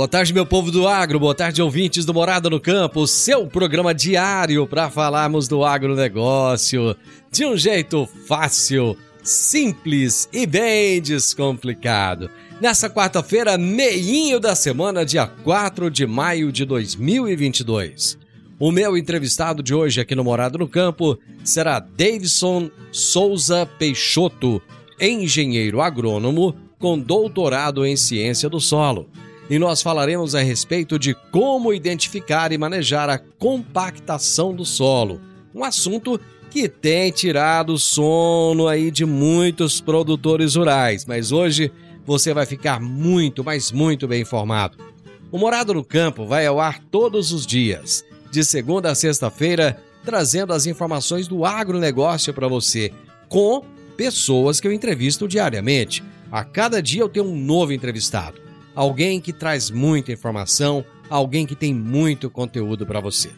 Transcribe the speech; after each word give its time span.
Boa 0.00 0.08
tarde, 0.08 0.32
meu 0.32 0.46
povo 0.46 0.70
do 0.70 0.88
agro, 0.88 1.20
boa 1.20 1.34
tarde, 1.34 1.60
ouvintes 1.60 2.06
do 2.06 2.14
Morada 2.14 2.48
no 2.48 2.58
Campo, 2.58 3.06
seu 3.06 3.46
programa 3.46 3.94
diário 3.94 4.66
para 4.66 4.88
falarmos 4.88 5.46
do 5.46 5.62
agronegócio 5.62 6.96
de 7.30 7.44
um 7.44 7.54
jeito 7.54 8.08
fácil, 8.26 8.96
simples 9.22 10.26
e 10.32 10.46
bem 10.46 11.02
descomplicado. 11.02 12.30
Nessa 12.62 12.88
quarta-feira, 12.88 13.58
meinho 13.58 14.40
da 14.40 14.54
semana, 14.54 15.04
dia 15.04 15.26
4 15.26 15.90
de 15.90 16.06
maio 16.06 16.50
de 16.50 16.64
2022. 16.64 18.16
O 18.58 18.72
meu 18.72 18.96
entrevistado 18.96 19.62
de 19.62 19.74
hoje 19.74 20.00
aqui 20.00 20.14
no 20.14 20.24
Morada 20.24 20.56
no 20.56 20.66
Campo 20.66 21.18
será 21.44 21.78
Davidson 21.78 22.70
Souza 22.90 23.68
Peixoto, 23.78 24.62
engenheiro 24.98 25.78
agrônomo 25.82 26.56
com 26.78 26.98
doutorado 26.98 27.84
em 27.84 27.96
ciência 27.96 28.48
do 28.48 28.58
solo 28.58 29.06
e 29.50 29.58
nós 29.58 29.82
falaremos 29.82 30.36
a 30.36 30.40
respeito 30.40 30.96
de 30.96 31.12
como 31.32 31.74
identificar 31.74 32.52
e 32.52 32.58
manejar 32.58 33.10
a 33.10 33.18
compactação 33.18 34.54
do 34.54 34.64
solo. 34.64 35.20
Um 35.52 35.64
assunto 35.64 36.20
que 36.48 36.68
tem 36.68 37.10
tirado 37.10 37.76
sono 37.76 38.68
aí 38.68 38.92
de 38.92 39.04
muitos 39.04 39.80
produtores 39.80 40.54
rurais, 40.54 41.04
mas 41.04 41.32
hoje 41.32 41.72
você 42.06 42.32
vai 42.32 42.46
ficar 42.46 42.80
muito, 42.80 43.42
mas 43.42 43.72
muito 43.72 44.06
bem 44.06 44.22
informado. 44.22 44.78
O 45.32 45.38
Morado 45.38 45.74
no 45.74 45.84
Campo 45.84 46.24
vai 46.24 46.46
ao 46.46 46.60
ar 46.60 46.78
todos 46.78 47.32
os 47.32 47.44
dias, 47.44 48.04
de 48.30 48.44
segunda 48.44 48.92
a 48.92 48.94
sexta-feira, 48.94 49.82
trazendo 50.04 50.52
as 50.52 50.64
informações 50.66 51.26
do 51.26 51.44
agronegócio 51.44 52.32
para 52.32 52.46
você, 52.46 52.92
com 53.28 53.64
pessoas 53.96 54.60
que 54.60 54.68
eu 54.68 54.72
entrevisto 54.72 55.26
diariamente. 55.26 56.04
A 56.30 56.44
cada 56.44 56.80
dia 56.80 57.02
eu 57.02 57.08
tenho 57.08 57.26
um 57.26 57.36
novo 57.36 57.72
entrevistado 57.72 58.49
alguém 58.74 59.20
que 59.20 59.32
traz 59.32 59.70
muita 59.70 60.12
informação, 60.12 60.84
alguém 61.08 61.46
que 61.46 61.54
tem 61.54 61.74
muito 61.74 62.30
conteúdo 62.30 62.86
para 62.86 63.00
você. 63.00 63.30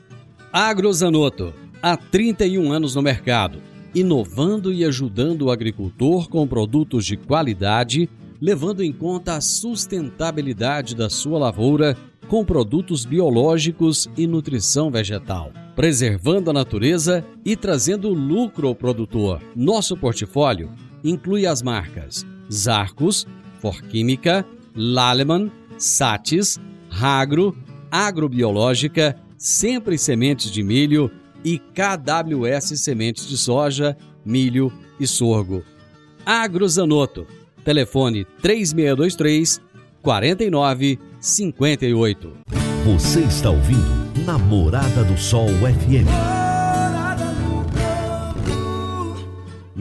Agrozanoto, 0.52 1.54
há 1.82 1.96
31 1.96 2.72
anos 2.72 2.94
no 2.94 3.02
mercado, 3.02 3.60
inovando 3.94 4.72
e 4.72 4.84
ajudando 4.84 5.42
o 5.42 5.50
agricultor 5.50 6.28
com 6.28 6.46
produtos 6.46 7.06
de 7.06 7.16
qualidade, 7.16 8.08
levando 8.40 8.82
em 8.82 8.92
conta 8.92 9.36
a 9.36 9.40
sustentabilidade 9.40 10.94
da 10.94 11.08
sua 11.08 11.38
lavoura 11.38 11.96
com 12.28 12.44
produtos 12.44 13.04
biológicos 13.04 14.08
e 14.16 14.26
nutrição 14.26 14.90
vegetal, 14.90 15.52
preservando 15.76 16.50
a 16.50 16.52
natureza 16.52 17.24
e 17.44 17.56
trazendo 17.56 18.08
lucro 18.08 18.68
ao 18.68 18.74
produtor. 18.74 19.42
Nosso 19.54 19.96
portfólio 19.96 20.70
inclui 21.04 21.46
as 21.46 21.62
marcas 21.62 22.24
Zarcos, 22.50 23.26
Forquímica, 23.60 24.46
Laleman, 24.74 25.52
Satis, 25.78 26.58
Ragro, 26.88 27.54
Agrobiológica, 27.90 29.14
Sempre 29.36 29.98
Sementes 29.98 30.50
de 30.50 30.62
Milho 30.62 31.10
e 31.44 31.58
KWS 31.58 32.80
Sementes 32.80 33.28
de 33.28 33.36
Soja, 33.36 33.94
Milho 34.24 34.72
e 35.00 35.06
Sorgo. 35.06 35.62
Agrozanoto, 36.24 37.26
telefone 37.64 38.24
3623 38.40 39.60
4958. 40.00 42.32
Você 42.84 43.20
está 43.20 43.50
ouvindo 43.50 44.02
Namorada 44.24 45.02
do 45.04 45.18
Sol 45.18 45.48
FM. 45.48 46.41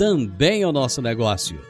também 0.00 0.62
é 0.62 0.66
o 0.66 0.72
nosso 0.72 1.02
negócio. 1.02 1.60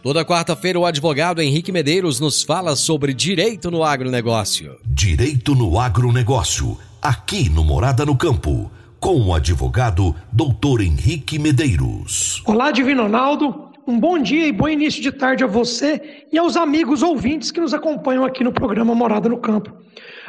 Toda 0.00 0.24
quarta-feira, 0.24 0.78
o 0.78 0.86
advogado 0.86 1.42
Henrique 1.42 1.72
Medeiros 1.72 2.20
nos 2.20 2.44
fala 2.44 2.76
sobre 2.76 3.12
direito 3.12 3.68
no 3.68 3.82
agronegócio. 3.82 4.76
Direito 4.86 5.56
no 5.56 5.76
agronegócio, 5.76 6.78
aqui 7.02 7.48
no 7.48 7.64
Morada 7.64 8.06
no 8.06 8.16
Campo, 8.16 8.70
com 9.00 9.20
o 9.20 9.34
advogado 9.34 10.14
Dr. 10.30 10.82
Henrique 10.82 11.36
Medeiros. 11.36 12.40
Olá, 12.46 12.70
Divino 12.70 13.02
Ronaldo. 13.02 13.72
Um 13.84 13.98
bom 13.98 14.20
dia 14.20 14.46
e 14.46 14.52
bom 14.52 14.68
início 14.68 15.02
de 15.02 15.10
tarde 15.10 15.42
a 15.42 15.48
você 15.48 16.26
e 16.32 16.38
aos 16.38 16.56
amigos 16.56 17.02
ouvintes 17.02 17.50
que 17.50 17.60
nos 17.60 17.74
acompanham 17.74 18.24
aqui 18.24 18.44
no 18.44 18.52
programa 18.52 18.94
Morada 18.94 19.28
no 19.28 19.38
Campo. 19.38 19.72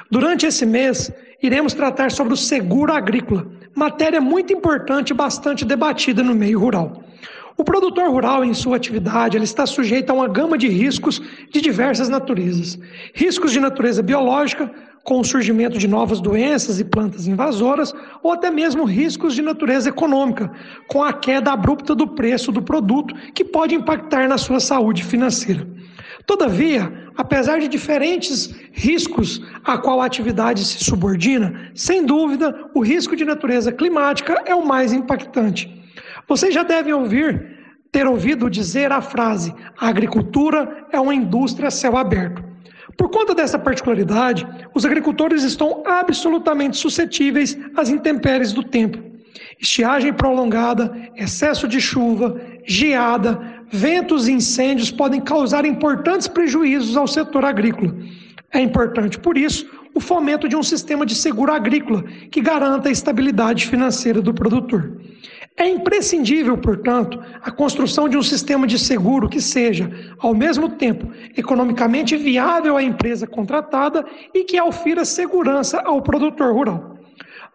Durante 0.10 0.48
esse 0.48 0.66
mês, 0.66 1.12
iremos 1.44 1.76
tratar 1.76 2.10
sobre 2.10 2.34
o 2.34 2.38
seguro 2.38 2.92
agrícola, 2.92 3.46
matéria 3.76 4.20
muito 4.20 4.52
importante 4.52 5.12
e 5.12 5.14
bastante 5.14 5.64
debatida 5.64 6.24
no 6.24 6.34
meio 6.34 6.60
rural. 6.60 7.04
O 7.60 7.64
produtor 7.66 8.10
rural, 8.10 8.46
em 8.46 8.54
sua 8.54 8.78
atividade, 8.78 9.36
ele 9.36 9.44
está 9.44 9.66
sujeito 9.66 10.10
a 10.10 10.14
uma 10.14 10.30
gama 10.30 10.58
de 10.58 10.70
riscos 10.70 11.22
de 11.52 11.60
diversas 11.60 12.08
naturezas. 12.08 12.80
Riscos 13.14 13.52
de 13.52 13.60
natureza 13.60 14.02
biológica, 14.02 14.72
com 15.04 15.20
o 15.20 15.26
surgimento 15.26 15.78
de 15.78 15.86
novas 15.86 16.22
doenças 16.22 16.80
e 16.80 16.86
plantas 16.86 17.28
invasoras, 17.28 17.94
ou 18.24 18.32
até 18.32 18.50
mesmo 18.50 18.86
riscos 18.86 19.36
de 19.36 19.42
natureza 19.42 19.90
econômica, 19.90 20.50
com 20.88 21.04
a 21.04 21.12
queda 21.12 21.52
abrupta 21.52 21.94
do 21.94 22.08
preço 22.08 22.50
do 22.50 22.62
produto, 22.62 23.14
que 23.36 23.44
pode 23.44 23.76
impactar 23.76 24.30
na 24.30 24.38
sua 24.38 24.62
saúde 24.62 25.04
financeira. 25.04 25.68
Todavia, 26.26 27.12
apesar 27.18 27.60
de 27.60 27.68
diferentes 27.68 28.56
riscos 28.72 29.42
a 29.66 29.78
qual 29.78 30.02
a 30.02 30.06
atividade 30.06 30.64
se 30.64 30.82
subordina, 30.82 31.72
sem 31.76 32.06
dúvida, 32.06 32.56
o 32.74 32.80
risco 32.80 33.18
de 33.18 33.26
natureza 33.26 33.70
climática 33.70 34.44
é 34.46 34.56
o 34.56 34.66
mais 34.66 34.94
impactante. 34.94 35.79
Vocês 36.30 36.54
já 36.54 36.62
devem 36.62 36.94
ouvir, 36.94 37.58
ter 37.92 38.06
ouvido 38.06 38.52
dizer 38.52 38.92
a 38.92 39.02
frase: 39.02 39.52
a 39.76 39.88
agricultura 39.88 40.86
é 40.92 41.00
uma 41.00 41.16
indústria 41.16 41.70
a 41.70 41.72
céu 41.72 41.98
aberto. 41.98 42.44
Por 42.96 43.10
conta 43.10 43.34
dessa 43.34 43.58
particularidade, 43.58 44.48
os 44.76 44.86
agricultores 44.86 45.42
estão 45.42 45.84
absolutamente 45.88 46.78
suscetíveis 46.78 47.58
às 47.76 47.90
intempéries 47.90 48.54
do 48.54 48.62
tempo. 48.62 49.00
Estiagem 49.60 50.14
prolongada, 50.14 50.96
excesso 51.16 51.68
de 51.68 51.82
chuva, 51.82 52.40
geada, 52.64 53.64
ventos 53.72 54.28
e 54.28 54.34
incêndios 54.34 54.92
podem 54.92 55.22
causar 55.22 55.66
importantes 55.66 56.28
prejuízos 56.28 56.96
ao 56.96 57.08
setor 57.08 57.44
agrícola. 57.44 57.96
É 58.52 58.60
importante, 58.60 59.18
por 59.18 59.38
isso, 59.38 59.68
o 59.96 60.00
fomento 60.00 60.48
de 60.48 60.56
um 60.56 60.64
sistema 60.64 61.06
de 61.06 61.16
seguro 61.16 61.52
agrícola 61.52 62.04
que 62.32 62.42
garanta 62.42 62.90
a 62.90 62.92
estabilidade 62.92 63.66
financeira 63.66 64.22
do 64.22 64.34
produtor. 64.34 65.00
É 65.60 65.68
imprescindível, 65.68 66.58
portanto, 66.58 67.22
a 67.42 67.52
construção 67.52 68.08
de 68.08 68.18
um 68.18 68.24
sistema 68.24 68.66
de 68.66 68.80
seguro 68.80 69.28
que 69.28 69.42
seja, 69.42 69.92
ao 70.18 70.34
mesmo 70.34 70.70
tempo, 70.70 71.12
economicamente 71.36 72.16
viável 72.16 72.78
à 72.78 72.82
empresa 72.82 73.28
contratada 73.28 74.06
e 74.34 74.46
que 74.46 74.58
aufira 74.58 75.04
segurança 75.04 75.82
ao 75.82 76.02
produtor 76.02 76.54
rural. 76.54 76.96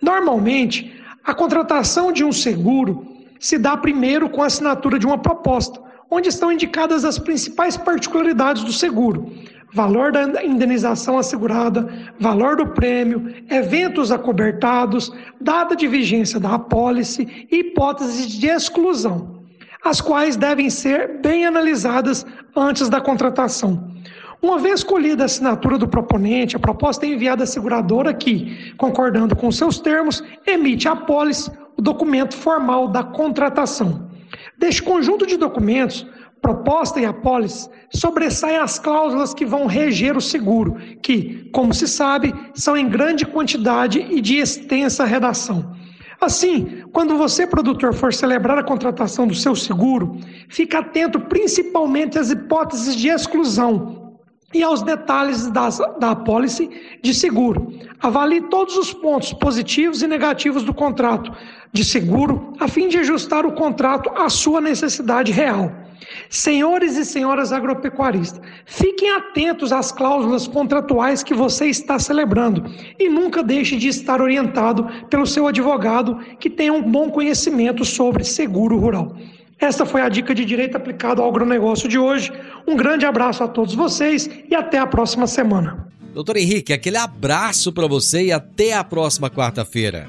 Normalmente, 0.03 0.95
a 1.25 1.33
contratação 1.33 2.13
de 2.13 2.23
um 2.23 2.31
seguro 2.31 3.07
se 3.41 3.57
dá 3.57 3.75
primeiro 3.75 4.29
com 4.29 4.43
a 4.43 4.47
assinatura 4.47 4.99
de 4.99 5.07
uma 5.07 5.17
proposta, 5.17 5.81
onde 6.11 6.29
estão 6.29 6.53
indicadas 6.53 7.07
as 7.07 7.19
principais 7.19 7.75
particularidades 7.75 8.65
do 8.65 8.73
seguro, 8.73 9.33
valor 9.75 10.13
da 10.13 10.45
indenização 10.45 11.19
assegurada, 11.19 11.89
valor 12.21 12.57
do 12.57 12.69
prêmio, 12.69 13.35
eventos 13.51 14.13
acobertados, 14.13 15.13
data 15.41 15.75
de 15.75 15.89
vigência 15.89 16.39
da 16.39 16.55
apólice 16.55 17.47
e 17.51 17.59
hipóteses 17.59 18.29
de 18.29 18.47
exclusão, 18.47 19.43
as 19.85 20.01
quais 20.01 20.37
devem 20.37 20.71
ser 20.71 21.21
bem 21.21 21.45
analisadas 21.45 22.25
antes 22.55 22.89
da 22.89 23.01
contratação. 23.01 23.93
Uma 24.41 24.59
vez 24.59 24.81
escolhida 24.81 25.25
a 25.25 25.27
assinatura 25.27 25.77
do 25.77 25.89
proponente, 25.89 26.55
a 26.55 26.61
proposta 26.61 27.05
é 27.05 27.09
enviada 27.09 27.43
à 27.43 27.47
seguradora 27.47 28.15
que, 28.15 28.73
concordando 28.77 29.35
com 29.35 29.51
seus 29.51 29.81
termos, 29.81 30.23
emite 30.47 30.87
a 30.87 30.93
apólice, 30.93 31.51
o 31.77 31.83
documento 31.83 32.37
formal 32.37 32.87
da 32.87 33.03
contratação. 33.03 34.09
Deste 34.57 34.83
conjunto 34.83 35.27
de 35.27 35.37
documentos, 35.37 36.07
proposta 36.45 37.01
e 37.01 37.07
apólice, 37.07 37.71
sobressaem 37.91 38.59
as 38.59 38.79
cláusulas 38.79 39.33
que 39.33 39.47
vão 39.47 39.65
reger 39.65 40.15
o 40.15 40.21
seguro, 40.21 40.77
que, 41.01 41.49
como 41.55 41.73
se 41.73 41.89
sabe, 41.89 42.35
são 42.53 42.77
em 42.77 42.87
grande 42.87 43.25
quantidade 43.25 43.99
e 43.99 44.21
de 44.21 44.37
extensa 44.37 45.07
redação. 45.07 45.75
Assim, 46.21 46.83
quando 46.93 47.17
você, 47.17 47.47
produtor, 47.47 47.95
for 47.95 48.13
celebrar 48.13 48.59
a 48.59 48.63
contratação 48.63 49.27
do 49.27 49.35
seu 49.35 49.57
seguro, 49.57 50.19
fique 50.51 50.77
atento 50.77 51.19
principalmente 51.19 52.19
às 52.19 52.31
hipóteses 52.31 52.95
de 52.95 53.09
exclusão, 53.09 54.05
e 54.53 54.63
aos 54.63 54.83
detalhes 54.83 55.51
das, 55.51 55.79
da 55.99 56.13
apólice 56.13 56.71
de 57.03 57.13
seguro. 57.13 57.73
Avalie 58.01 58.41
todos 58.43 58.77
os 58.77 58.93
pontos 58.93 59.33
positivos 59.33 60.01
e 60.01 60.07
negativos 60.07 60.63
do 60.63 60.73
contrato 60.73 61.33
de 61.73 61.85
seguro, 61.85 62.53
a 62.61 62.69
fim 62.69 62.87
de 62.87 62.99
ajustar 62.99 63.45
o 63.45 63.53
contrato 63.53 64.09
à 64.11 64.29
sua 64.29 64.61
necessidade 64.61 65.33
real. 65.33 65.84
Senhores 66.29 66.97
e 66.97 67.05
senhoras 67.05 67.53
agropecuaristas, 67.53 68.41
fiquem 68.67 69.11
atentos 69.11 69.73
às 69.73 69.93
cláusulas 69.93 70.47
contratuais 70.47 71.23
que 71.23 71.35
você 71.35 71.67
está 71.67 71.99
celebrando 71.99 72.65
e 72.99 73.09
nunca 73.09 73.43
deixe 73.43 73.77
de 73.77 73.89
estar 73.89 74.21
orientado 74.21 74.89
pelo 75.09 75.27
seu 75.27 75.47
advogado 75.47 76.19
que 76.39 76.51
tenha 76.51 76.73
um 76.73 76.83
bom 76.83 77.11
conhecimento 77.11 77.85
sobre 77.85 78.25
seguro 78.25 78.79
rural. 78.79 79.17
Esta 79.59 79.87
foi 79.87 80.03
a 80.03 80.09
dica 80.09 80.35
de 80.35 80.45
direito 80.45 80.77
aplicado 80.77 81.23
ao 81.23 81.29
agronegócio 81.29 81.89
de 81.89 81.99
hoje. 81.99 82.33
Um 82.67 82.77
grande 82.77 83.07
abraço 83.07 83.45
a 83.45 83.49
todos 83.49 83.75
vocês 83.75 84.29
e 84.51 84.55
até 84.55 84.79
a 84.79 84.87
próxima 84.87 85.27
semana. 85.27 85.89
Doutor 86.13 86.37
Henrique, 86.37 86.73
aquele 86.73 86.97
abraço 86.97 87.73
para 87.73 87.87
você 87.87 88.27
e 88.27 88.33
até 88.33 88.75
a 88.75 88.85
próxima 88.85 89.31
quarta-feira. 89.31 90.07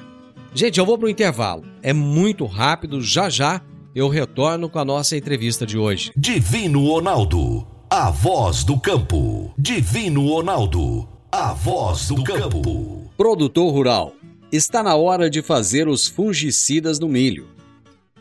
Gente, 0.54 0.80
eu 0.80 0.86
vou 0.86 0.98
para 0.98 1.08
o 1.08 1.10
intervalo. 1.10 1.64
É 1.82 1.94
muito 1.94 2.46
rápido, 2.46 3.02
já 3.02 3.30
já 3.30 3.62
eu 3.96 4.10
retorno 4.10 4.70
com 4.70 4.78
a 4.78 4.84
nossa 4.84 5.16
entrevista 5.16 5.66
de 5.66 5.78
hoje. 5.78 6.12
Divino 6.18 6.86
Ronaldo, 6.86 7.66
a 7.90 8.12
voz 8.12 8.66
do 8.66 8.78
campo. 8.78 9.54
Divino 9.58 10.28
Ronaldo, 10.28 11.08
a 11.32 11.54
voz 11.54 12.10
do 12.10 12.22
campo. 12.22 13.10
Produtor 13.16 13.72
rural, 13.72 14.14
está 14.52 14.84
na 14.84 14.96
hora 14.96 15.30
de 15.30 15.42
fazer 15.42 15.88
os 15.88 16.10
fungicidas 16.10 17.00
no 17.00 17.08
milho. 17.08 17.48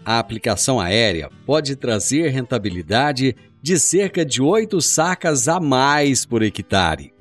A 0.05 0.21
aplicação 0.21 0.79
aérea 0.79 1.29
pode 1.45 1.75
trazer 1.75 2.29
rentabilidade 2.29 3.35
de 3.61 3.77
cerca 3.81 4.25
de 4.25 4.41
8 4.41 4.81
sacas 4.81 5.49
a 5.49 5.59
mais 5.59 6.25
por 6.25 6.43
hectare. 6.43 7.13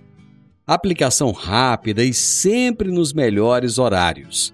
Aplicação 0.68 1.32
rápida 1.32 2.04
e 2.04 2.14
sempre 2.14 2.92
nos 2.92 3.14
melhores 3.14 3.80
horários. 3.80 4.54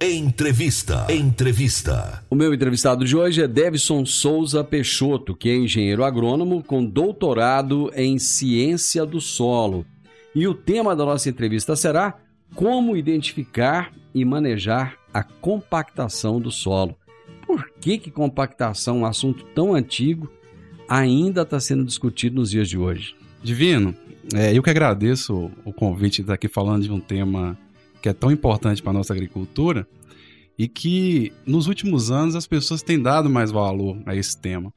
Entrevista. 0.00 1.06
Entrevista. 1.10 2.22
O 2.30 2.36
meu 2.36 2.54
entrevistado 2.54 3.04
de 3.04 3.16
hoje 3.16 3.42
é 3.42 3.48
Devson 3.48 4.06
Souza 4.06 4.62
Peixoto, 4.62 5.34
que 5.34 5.50
é 5.50 5.56
engenheiro 5.56 6.04
agrônomo 6.04 6.62
com 6.62 6.84
doutorado 6.84 7.90
em 7.96 8.16
ciência 8.16 9.04
do 9.04 9.20
solo. 9.20 9.84
E 10.32 10.46
o 10.46 10.54
tema 10.54 10.94
da 10.94 11.04
nossa 11.04 11.28
entrevista 11.28 11.74
será 11.74 12.16
como 12.54 12.96
identificar 12.96 13.92
e 14.14 14.24
manejar 14.24 14.96
a 15.12 15.24
compactação 15.24 16.40
do 16.40 16.52
solo. 16.52 16.96
Por 17.44 17.68
que, 17.80 17.98
que 17.98 18.10
compactação 18.10 18.98
é 18.98 19.00
um 19.00 19.06
assunto 19.06 19.44
tão 19.52 19.74
antigo 19.74 20.30
ainda 20.88 21.42
está 21.42 21.58
sendo 21.58 21.84
discutido 21.84 22.36
nos 22.36 22.50
dias 22.50 22.68
de 22.68 22.78
hoje. 22.78 23.16
Divino, 23.42 23.94
é, 24.32 24.56
eu 24.56 24.62
que 24.62 24.70
agradeço 24.70 25.50
o 25.64 25.72
convite 25.72 26.16
de 26.16 26.20
estar 26.22 26.34
aqui 26.34 26.48
falando 26.48 26.84
de 26.84 26.92
um 26.92 27.00
tema 27.00 27.58
que 28.08 28.10
é 28.10 28.14
tão 28.14 28.32
importante 28.32 28.82
para 28.82 28.90
a 28.90 28.94
nossa 28.94 29.12
agricultura 29.12 29.86
e 30.58 30.66
que 30.66 31.30
nos 31.46 31.66
últimos 31.66 32.10
anos 32.10 32.34
as 32.34 32.46
pessoas 32.46 32.82
têm 32.82 33.00
dado 33.00 33.28
mais 33.28 33.50
valor 33.50 33.98
a 34.06 34.16
esse 34.16 34.36
tema. 34.36 34.72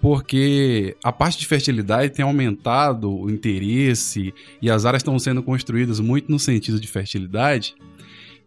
Porque 0.00 0.96
a 1.04 1.12
parte 1.12 1.38
de 1.38 1.46
fertilidade 1.46 2.14
tem 2.14 2.24
aumentado 2.24 3.10
o 3.14 3.30
interesse 3.30 4.32
e 4.60 4.70
as 4.70 4.86
áreas 4.86 5.00
estão 5.00 5.18
sendo 5.18 5.42
construídas 5.42 6.00
muito 6.00 6.30
no 6.30 6.38
sentido 6.38 6.80
de 6.80 6.88
fertilidade. 6.88 7.74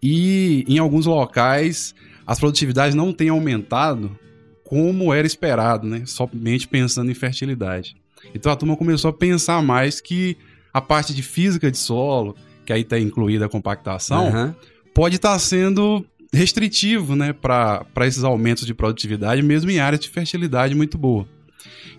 E 0.02 0.66
em 0.68 0.80
alguns 0.80 1.06
locais 1.06 1.94
as 2.26 2.40
produtividades 2.40 2.96
não 2.96 3.14
têm 3.14 3.30
aumentado 3.30 4.18
como 4.64 5.14
era 5.14 5.26
esperado, 5.26 5.88
né? 5.88 6.04
Somente 6.06 6.68
pensando 6.68 7.12
em 7.12 7.16
fertilidade. 7.16 7.96
Então 8.34 8.52
a 8.52 8.56
turma 8.56 8.76
começou 8.76 9.10
a 9.10 9.14
pensar 9.14 9.62
mais 9.62 10.02
que 10.02 10.36
a 10.74 10.82
parte 10.82 11.14
de 11.14 11.24
física 11.24 11.72
de 11.72 11.78
solo, 11.78 12.36
que 12.70 12.74
aí 12.74 12.82
está 12.82 13.00
incluída 13.00 13.48
a 13.48 13.50
compactação, 13.50 14.30
uhum. 14.30 14.54
pode 14.94 15.16
estar 15.16 15.34
tá 15.34 15.40
sendo 15.40 16.06
restritivo 16.32 17.16
né, 17.16 17.34
para 17.34 18.06
esses 18.06 18.24
aumentos 18.24 18.64
de 18.64 18.76
produtividade, 18.76 19.42
mesmo 19.42 19.72
em 19.72 19.80
áreas 19.80 20.00
de 20.00 20.08
fertilidade 20.08 20.76
muito 20.76 20.96
boa. 20.96 21.28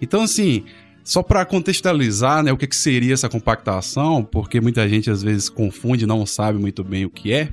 Então, 0.01 0.23
assim, 0.23 0.63
só 1.03 1.25
para 1.25 1.45
contextualizar 1.45 2.45
né, 2.45 2.53
o 2.53 2.57
que, 2.57 2.69
que 2.69 2.77
seria 2.77 3.13
essa 3.13 3.29
compactação, 3.29 4.23
porque 4.23 4.61
muita 4.61 4.89
gente 4.89 5.11
às 5.11 5.25
vezes 5.25 5.49
confunde 5.49 6.07
não 6.07 6.25
sabe 6.25 6.57
muito 6.61 6.85
bem 6.85 7.05
o 7.05 7.11
que 7.11 7.33
é. 7.33 7.53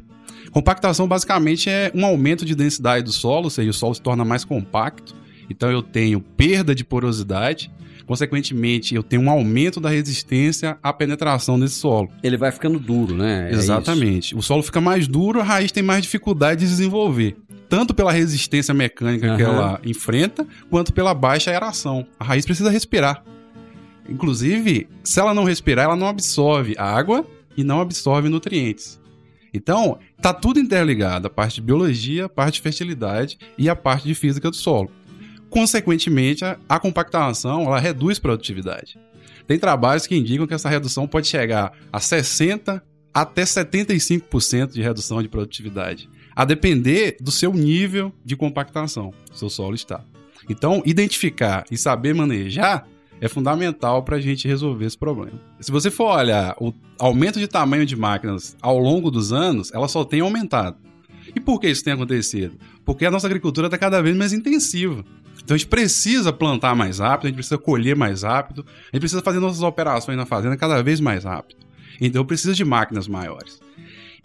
Compactação 0.51 1.07
basicamente 1.07 1.71
é 1.71 1.91
um 1.95 2.05
aumento 2.05 2.45
de 2.45 2.53
densidade 2.53 3.03
do 3.03 3.11
solo, 3.11 3.45
ou 3.45 3.49
seja, 3.49 3.71
o 3.71 3.73
solo 3.73 3.95
se 3.95 4.01
torna 4.01 4.23
mais 4.23 4.45
compacto. 4.45 5.15
Então 5.49 5.71
eu 5.71 5.81
tenho 5.81 6.21
perda 6.21 6.75
de 6.75 6.83
porosidade, 6.83 7.71
consequentemente 8.07 8.95
eu 8.95 9.03
tenho 9.03 9.21
um 9.21 9.29
aumento 9.29 9.79
da 9.79 9.89
resistência 9.89 10.77
à 10.81 10.91
penetração 10.93 11.59
desse 11.59 11.75
solo. 11.75 12.09
Ele 12.23 12.37
vai 12.37 12.51
ficando 12.51 12.79
duro, 12.79 13.13
né? 13.13 13.49
É 13.51 13.53
Exatamente. 13.53 14.29
Isso. 14.29 14.37
O 14.37 14.41
solo 14.41 14.63
fica 14.63 14.81
mais 14.81 15.07
duro, 15.07 15.41
a 15.41 15.43
raiz 15.43 15.71
tem 15.71 15.83
mais 15.83 16.01
dificuldade 16.01 16.61
de 16.61 16.67
desenvolver. 16.67 17.35
Tanto 17.69 17.93
pela 17.93 18.13
resistência 18.13 18.73
mecânica 18.73 19.31
uhum. 19.31 19.37
que 19.37 19.43
ela 19.43 19.79
enfrenta, 19.83 20.47
quanto 20.69 20.93
pela 20.93 21.13
baixa 21.13 21.51
aeração. 21.51 22.07
A 22.17 22.23
raiz 22.23 22.45
precisa 22.45 22.71
respirar. 22.71 23.23
Inclusive, 24.09 24.87
se 25.03 25.19
ela 25.19 25.33
não 25.33 25.43
respirar, 25.43 25.85
ela 25.85 25.95
não 25.97 26.07
absorve 26.07 26.75
água 26.77 27.27
e 27.57 27.63
não 27.63 27.81
absorve 27.81 28.29
nutrientes. 28.29 28.99
Então, 29.53 29.97
tá 30.21 30.33
tudo 30.33 30.59
interligado, 30.59 31.27
a 31.27 31.29
parte 31.29 31.55
de 31.55 31.61
biologia, 31.61 32.25
a 32.25 32.29
parte 32.29 32.55
de 32.55 32.61
fertilidade 32.61 33.37
e 33.57 33.67
a 33.67 33.75
parte 33.75 34.07
de 34.07 34.15
física 34.15 34.49
do 34.49 34.55
solo. 34.55 34.89
Consequentemente, 35.49 36.43
a, 36.43 36.79
compactação 36.79 37.63
ela 37.63 37.79
reduz 37.79 38.19
produtividade. 38.19 38.99
Tem 39.47 39.57
trabalhos 39.57 40.05
que 40.05 40.15
indicam 40.15 40.45
que 40.45 40.53
essa 40.53 40.69
redução 40.69 41.07
pode 41.07 41.27
chegar 41.27 41.71
a 41.91 41.99
60 41.99 42.83
até 43.13 43.43
75% 43.43 44.73
de 44.73 44.81
redução 44.81 45.23
de 45.23 45.29
produtividade, 45.29 46.09
a 46.35 46.45
depender 46.45 47.17
do 47.19 47.31
seu 47.31 47.53
nível 47.53 48.13
de 48.23 48.35
compactação, 48.35 49.13
seu 49.33 49.49
solo 49.49 49.73
está. 49.73 50.03
Então, 50.49 50.83
identificar 50.85 51.65
e 51.71 51.77
saber 51.77 52.13
manejar 52.13 52.87
é 53.19 53.27
fundamental 53.27 54.03
para 54.03 54.17
a 54.17 54.21
gente 54.21 54.47
resolver 54.47 54.85
esse 54.85 54.97
problema. 54.97 55.39
Se 55.59 55.71
você 55.71 55.89
for 55.89 56.15
olhar 56.15 56.55
o 56.59 56.71
aumento 56.99 57.39
de 57.39 57.47
tamanho 57.47 57.85
de 57.85 57.95
máquinas 57.95 58.55
ao 58.61 58.77
longo 58.77 59.09
dos 59.09 59.33
anos, 59.33 59.71
ela 59.73 59.87
só 59.87 60.05
tem 60.05 60.19
aumentado. 60.19 60.77
E 61.35 61.39
por 61.39 61.59
que 61.59 61.67
isso 61.67 61.83
tem 61.83 61.93
acontecido? 61.93 62.57
Porque 62.85 63.05
a 63.05 63.11
nossa 63.11 63.27
agricultura 63.27 63.67
está 63.67 63.77
cada 63.77 64.01
vez 64.01 64.15
mais 64.15 64.33
intensiva. 64.33 65.03
Então 65.47 65.55
a 65.55 65.57
gente 65.57 65.69
precisa 65.69 66.33
plantar 66.33 66.75
mais 66.75 66.99
rápido, 66.99 67.27
a 67.27 67.29
gente 67.29 67.37
precisa 67.37 67.57
colher 67.57 67.95
mais 67.95 68.23
rápido, 68.23 68.65
a 68.67 68.87
gente 68.87 68.99
precisa 68.99 69.21
fazer 69.21 69.39
nossas 69.39 69.61
operações 69.61 70.17
na 70.17 70.25
fazenda 70.25 70.57
cada 70.57 70.83
vez 70.83 70.99
mais 70.99 71.23
rápido. 71.23 71.65
Então 72.01 72.25
precisa 72.25 72.53
de 72.53 72.65
máquinas 72.65 73.07
maiores. 73.07 73.61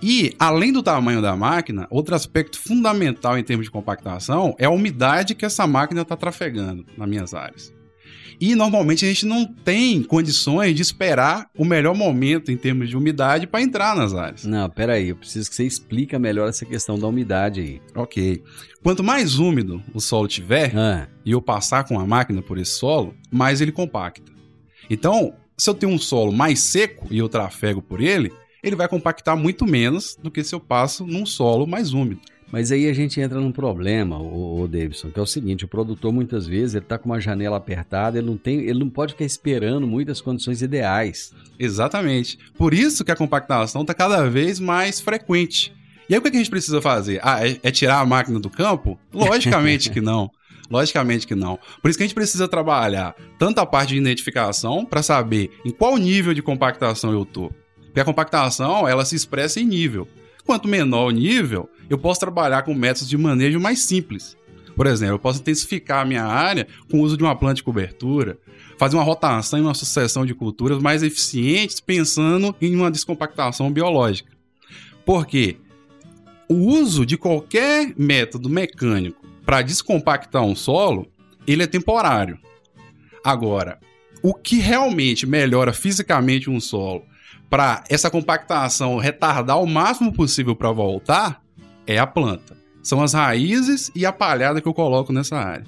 E, 0.02 0.34
além 0.36 0.72
do 0.72 0.82
tamanho 0.82 1.22
da 1.22 1.36
máquina, 1.36 1.86
outro 1.90 2.16
aspecto 2.16 2.58
fundamental 2.58 3.38
em 3.38 3.44
termos 3.44 3.66
de 3.66 3.70
compactação 3.70 4.56
é 4.58 4.64
a 4.64 4.70
umidade 4.70 5.36
que 5.36 5.44
essa 5.44 5.64
máquina 5.64 6.02
está 6.02 6.16
trafegando 6.16 6.84
nas 6.98 7.08
minhas 7.08 7.32
áreas. 7.32 7.72
E 8.40 8.54
normalmente 8.54 9.04
a 9.04 9.08
gente 9.08 9.26
não 9.26 9.44
tem 9.44 10.02
condições 10.02 10.74
de 10.74 10.82
esperar 10.82 11.48
o 11.56 11.64
melhor 11.64 11.94
momento 11.94 12.50
em 12.50 12.56
termos 12.56 12.88
de 12.88 12.96
umidade 12.96 13.46
para 13.46 13.62
entrar 13.62 13.96
nas 13.96 14.14
áreas. 14.14 14.44
Não, 14.44 14.68
peraí, 14.68 15.08
eu 15.08 15.16
preciso 15.16 15.48
que 15.48 15.56
você 15.56 15.64
explique 15.64 16.16
melhor 16.18 16.48
essa 16.48 16.64
questão 16.64 16.98
da 16.98 17.06
umidade 17.06 17.60
aí. 17.60 17.80
Ok. 17.94 18.42
Quanto 18.82 19.02
mais 19.02 19.38
úmido 19.38 19.82
o 19.94 20.00
solo 20.00 20.26
tiver, 20.28 20.76
Ah, 20.76 21.08
e 21.24 21.32
eu 21.32 21.40
passar 21.42 21.84
com 21.84 21.98
a 21.98 22.06
máquina 22.06 22.42
por 22.42 22.58
esse 22.58 22.72
solo, 22.72 23.14
mais 23.30 23.60
ele 23.60 23.72
compacta. 23.72 24.32
Então, 24.90 25.34
se 25.56 25.70
eu 25.70 25.74
tenho 25.74 25.92
um 25.92 25.98
solo 25.98 26.32
mais 26.32 26.60
seco 26.60 27.06
e 27.10 27.18
eu 27.18 27.28
trafego 27.28 27.80
por 27.80 28.00
ele, 28.00 28.32
ele 28.62 28.76
vai 28.76 28.88
compactar 28.88 29.36
muito 29.36 29.66
menos 29.66 30.16
do 30.22 30.30
que 30.30 30.42
se 30.42 30.54
eu 30.54 30.60
passo 30.60 31.06
num 31.06 31.26
solo 31.26 31.66
mais 31.66 31.92
úmido. 31.92 32.20
Mas 32.52 32.70
aí 32.70 32.86
a 32.86 32.92
gente 32.92 33.18
entra 33.18 33.40
num 33.40 33.50
problema, 33.50 34.18
o, 34.18 34.60
o 34.60 34.68
Davidson, 34.68 35.10
que 35.10 35.18
é 35.18 35.22
o 35.22 35.26
seguinte, 35.26 35.64
o 35.64 35.68
produtor 35.68 36.12
muitas 36.12 36.46
vezes 36.46 36.74
ele 36.74 36.84
tá 36.84 36.98
com 36.98 37.08
uma 37.08 37.18
janela 37.18 37.56
apertada, 37.56 38.18
ele 38.18 38.26
não 38.26 38.36
tem, 38.36 38.60
ele 38.60 38.78
não 38.78 38.90
pode 38.90 39.14
ficar 39.14 39.24
esperando 39.24 39.86
muitas 39.86 40.20
condições 40.20 40.60
ideais. 40.60 41.32
Exatamente. 41.58 42.38
Por 42.58 42.74
isso 42.74 43.06
que 43.06 43.10
a 43.10 43.16
compactação 43.16 43.80
está 43.80 43.94
cada 43.94 44.28
vez 44.28 44.60
mais 44.60 45.00
frequente. 45.00 45.72
E 46.10 46.14
aí 46.14 46.18
o 46.18 46.22
que 46.22 46.28
a 46.28 46.32
gente 46.32 46.50
precisa 46.50 46.82
fazer? 46.82 47.20
Ah, 47.22 47.46
é, 47.46 47.58
é 47.62 47.70
tirar 47.70 48.00
a 48.00 48.04
máquina 48.04 48.38
do 48.38 48.50
campo? 48.50 48.98
Logicamente 49.10 49.88
que 49.88 50.02
não. 50.02 50.30
Logicamente 50.70 51.26
que 51.26 51.34
não. 51.34 51.58
Por 51.80 51.88
isso 51.88 51.98
que 51.98 52.04
a 52.04 52.06
gente 52.06 52.14
precisa 52.14 52.46
trabalhar 52.46 53.14
tanto 53.38 53.60
a 53.60 53.66
parte 53.66 53.94
de 53.94 53.98
identificação 53.98 54.84
para 54.84 55.02
saber 55.02 55.50
em 55.64 55.70
qual 55.70 55.96
nível 55.96 56.34
de 56.34 56.42
compactação 56.42 57.12
eu 57.12 57.24
tô. 57.24 57.50
Porque 57.86 58.00
a 58.00 58.04
compactação, 58.04 58.86
ela 58.86 59.06
se 59.06 59.16
expressa 59.16 59.58
em 59.58 59.64
nível. 59.64 60.06
Quanto 60.44 60.66
menor 60.66 61.06
o 61.06 61.10
nível, 61.10 61.68
eu 61.92 61.98
posso 61.98 62.20
trabalhar 62.20 62.62
com 62.62 62.72
métodos 62.72 63.08
de 63.08 63.18
manejo 63.18 63.60
mais 63.60 63.80
simples. 63.80 64.34
Por 64.74 64.86
exemplo, 64.86 65.16
eu 65.16 65.18
posso 65.18 65.40
intensificar 65.40 66.00
a 66.00 66.04
minha 66.06 66.24
área 66.24 66.66
com 66.90 66.98
o 66.98 67.02
uso 67.02 67.18
de 67.18 67.22
uma 67.22 67.36
planta 67.36 67.56
de 67.56 67.62
cobertura, 67.62 68.38
fazer 68.78 68.96
uma 68.96 69.02
rotação 69.02 69.58
e 69.58 69.62
uma 69.62 69.74
sucessão 69.74 70.24
de 70.24 70.34
culturas 70.34 70.78
mais 70.78 71.02
eficientes, 71.02 71.80
pensando 71.80 72.56
em 72.62 72.74
uma 72.74 72.90
descompactação 72.90 73.70
biológica. 73.70 74.32
Por 75.04 75.26
quê? 75.26 75.58
O 76.48 76.54
uso 76.54 77.04
de 77.04 77.18
qualquer 77.18 77.92
método 77.94 78.48
mecânico 78.48 79.20
para 79.44 79.60
descompactar 79.60 80.42
um 80.42 80.56
solo, 80.56 81.06
ele 81.46 81.62
é 81.62 81.66
temporário. 81.66 82.38
Agora, 83.22 83.78
o 84.22 84.32
que 84.32 84.56
realmente 84.56 85.26
melhora 85.26 85.74
fisicamente 85.74 86.48
um 86.48 86.58
solo 86.58 87.04
para 87.50 87.84
essa 87.90 88.10
compactação 88.10 88.96
retardar 88.96 89.60
o 89.60 89.66
máximo 89.66 90.10
possível 90.10 90.56
para 90.56 90.72
voltar 90.72 91.41
é 91.86 91.98
a 91.98 92.06
planta. 92.06 92.56
São 92.82 93.02
as 93.02 93.12
raízes 93.12 93.90
e 93.94 94.04
a 94.04 94.12
palhada 94.12 94.60
que 94.60 94.68
eu 94.68 94.74
coloco 94.74 95.12
nessa 95.12 95.36
área. 95.36 95.66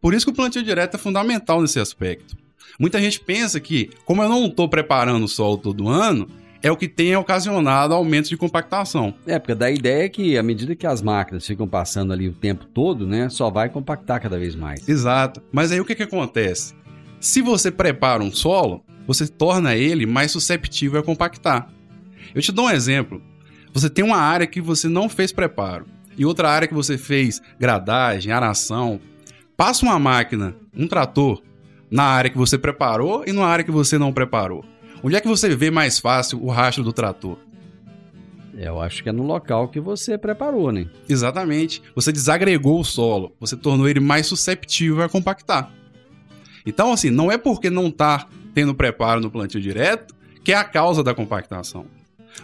Por 0.00 0.14
isso 0.14 0.26
que 0.26 0.32
o 0.32 0.34
plantio 0.34 0.62
direto 0.62 0.94
é 0.94 0.98
fundamental 0.98 1.60
nesse 1.60 1.78
aspecto. 1.78 2.36
Muita 2.78 3.00
gente 3.00 3.20
pensa 3.20 3.60
que, 3.60 3.90
como 4.04 4.22
eu 4.22 4.28
não 4.28 4.46
estou 4.46 4.68
preparando 4.68 5.24
o 5.24 5.28
solo 5.28 5.58
todo 5.58 5.88
ano, 5.88 6.28
é 6.62 6.70
o 6.70 6.76
que 6.76 6.88
tem 6.88 7.14
ocasionado 7.14 7.92
aumentos 7.92 8.30
de 8.30 8.36
compactação. 8.36 9.14
É, 9.26 9.38
porque 9.38 9.54
da 9.54 9.70
ideia 9.70 10.06
é 10.06 10.08
que 10.08 10.38
à 10.38 10.42
medida 10.42 10.74
que 10.74 10.86
as 10.86 11.02
máquinas 11.02 11.46
ficam 11.46 11.68
passando 11.68 12.12
ali 12.12 12.26
o 12.28 12.32
tempo 12.32 12.64
todo, 12.64 13.06
né, 13.06 13.28
só 13.28 13.50
vai 13.50 13.68
compactar 13.68 14.20
cada 14.20 14.38
vez 14.38 14.54
mais. 14.54 14.88
Exato. 14.88 15.42
Mas 15.52 15.70
aí 15.70 15.80
o 15.80 15.84
que, 15.84 15.94
que 15.94 16.02
acontece? 16.02 16.74
Se 17.20 17.42
você 17.42 17.70
prepara 17.70 18.22
um 18.22 18.32
solo, 18.32 18.82
você 19.06 19.26
torna 19.28 19.76
ele 19.76 20.06
mais 20.06 20.32
susceptível 20.32 21.00
a 21.00 21.02
compactar. 21.02 21.70
Eu 22.34 22.40
te 22.40 22.50
dou 22.50 22.66
um 22.66 22.70
exemplo. 22.70 23.22
Você 23.74 23.90
tem 23.90 24.04
uma 24.04 24.18
área 24.18 24.46
que 24.46 24.60
você 24.60 24.88
não 24.88 25.08
fez 25.08 25.32
preparo 25.32 25.84
e 26.16 26.24
outra 26.24 26.48
área 26.48 26.68
que 26.68 26.72
você 26.72 26.96
fez 26.96 27.42
gradagem, 27.58 28.30
aração. 28.30 29.00
Passa 29.56 29.84
uma 29.84 29.98
máquina, 29.98 30.54
um 30.76 30.86
trator, 30.86 31.42
na 31.90 32.04
área 32.04 32.30
que 32.30 32.38
você 32.38 32.56
preparou 32.56 33.24
e 33.26 33.32
na 33.32 33.44
área 33.44 33.64
que 33.64 33.72
você 33.72 33.98
não 33.98 34.12
preparou. 34.12 34.64
Onde 35.02 35.16
é 35.16 35.20
que 35.20 35.26
você 35.26 35.56
vê 35.56 35.72
mais 35.72 35.98
fácil 35.98 36.40
o 36.40 36.50
rastro 36.50 36.84
do 36.84 36.92
trator? 36.92 37.36
Eu 38.56 38.80
acho 38.80 39.02
que 39.02 39.08
é 39.08 39.12
no 39.12 39.24
local 39.24 39.66
que 39.66 39.80
você 39.80 40.16
preparou, 40.16 40.70
né? 40.70 40.86
Exatamente. 41.08 41.82
Você 41.96 42.12
desagregou 42.12 42.78
o 42.78 42.84
solo, 42.84 43.34
você 43.40 43.56
tornou 43.56 43.88
ele 43.88 43.98
mais 43.98 44.28
susceptível 44.28 45.02
a 45.02 45.08
compactar. 45.08 45.68
Então, 46.64 46.92
assim, 46.92 47.10
não 47.10 47.30
é 47.30 47.36
porque 47.36 47.68
não 47.70 47.88
está 47.88 48.28
tendo 48.54 48.72
preparo 48.72 49.20
no 49.20 49.32
plantio 49.32 49.60
direto 49.60 50.14
que 50.44 50.52
é 50.52 50.56
a 50.56 50.62
causa 50.62 51.02
da 51.02 51.12
compactação. 51.12 51.86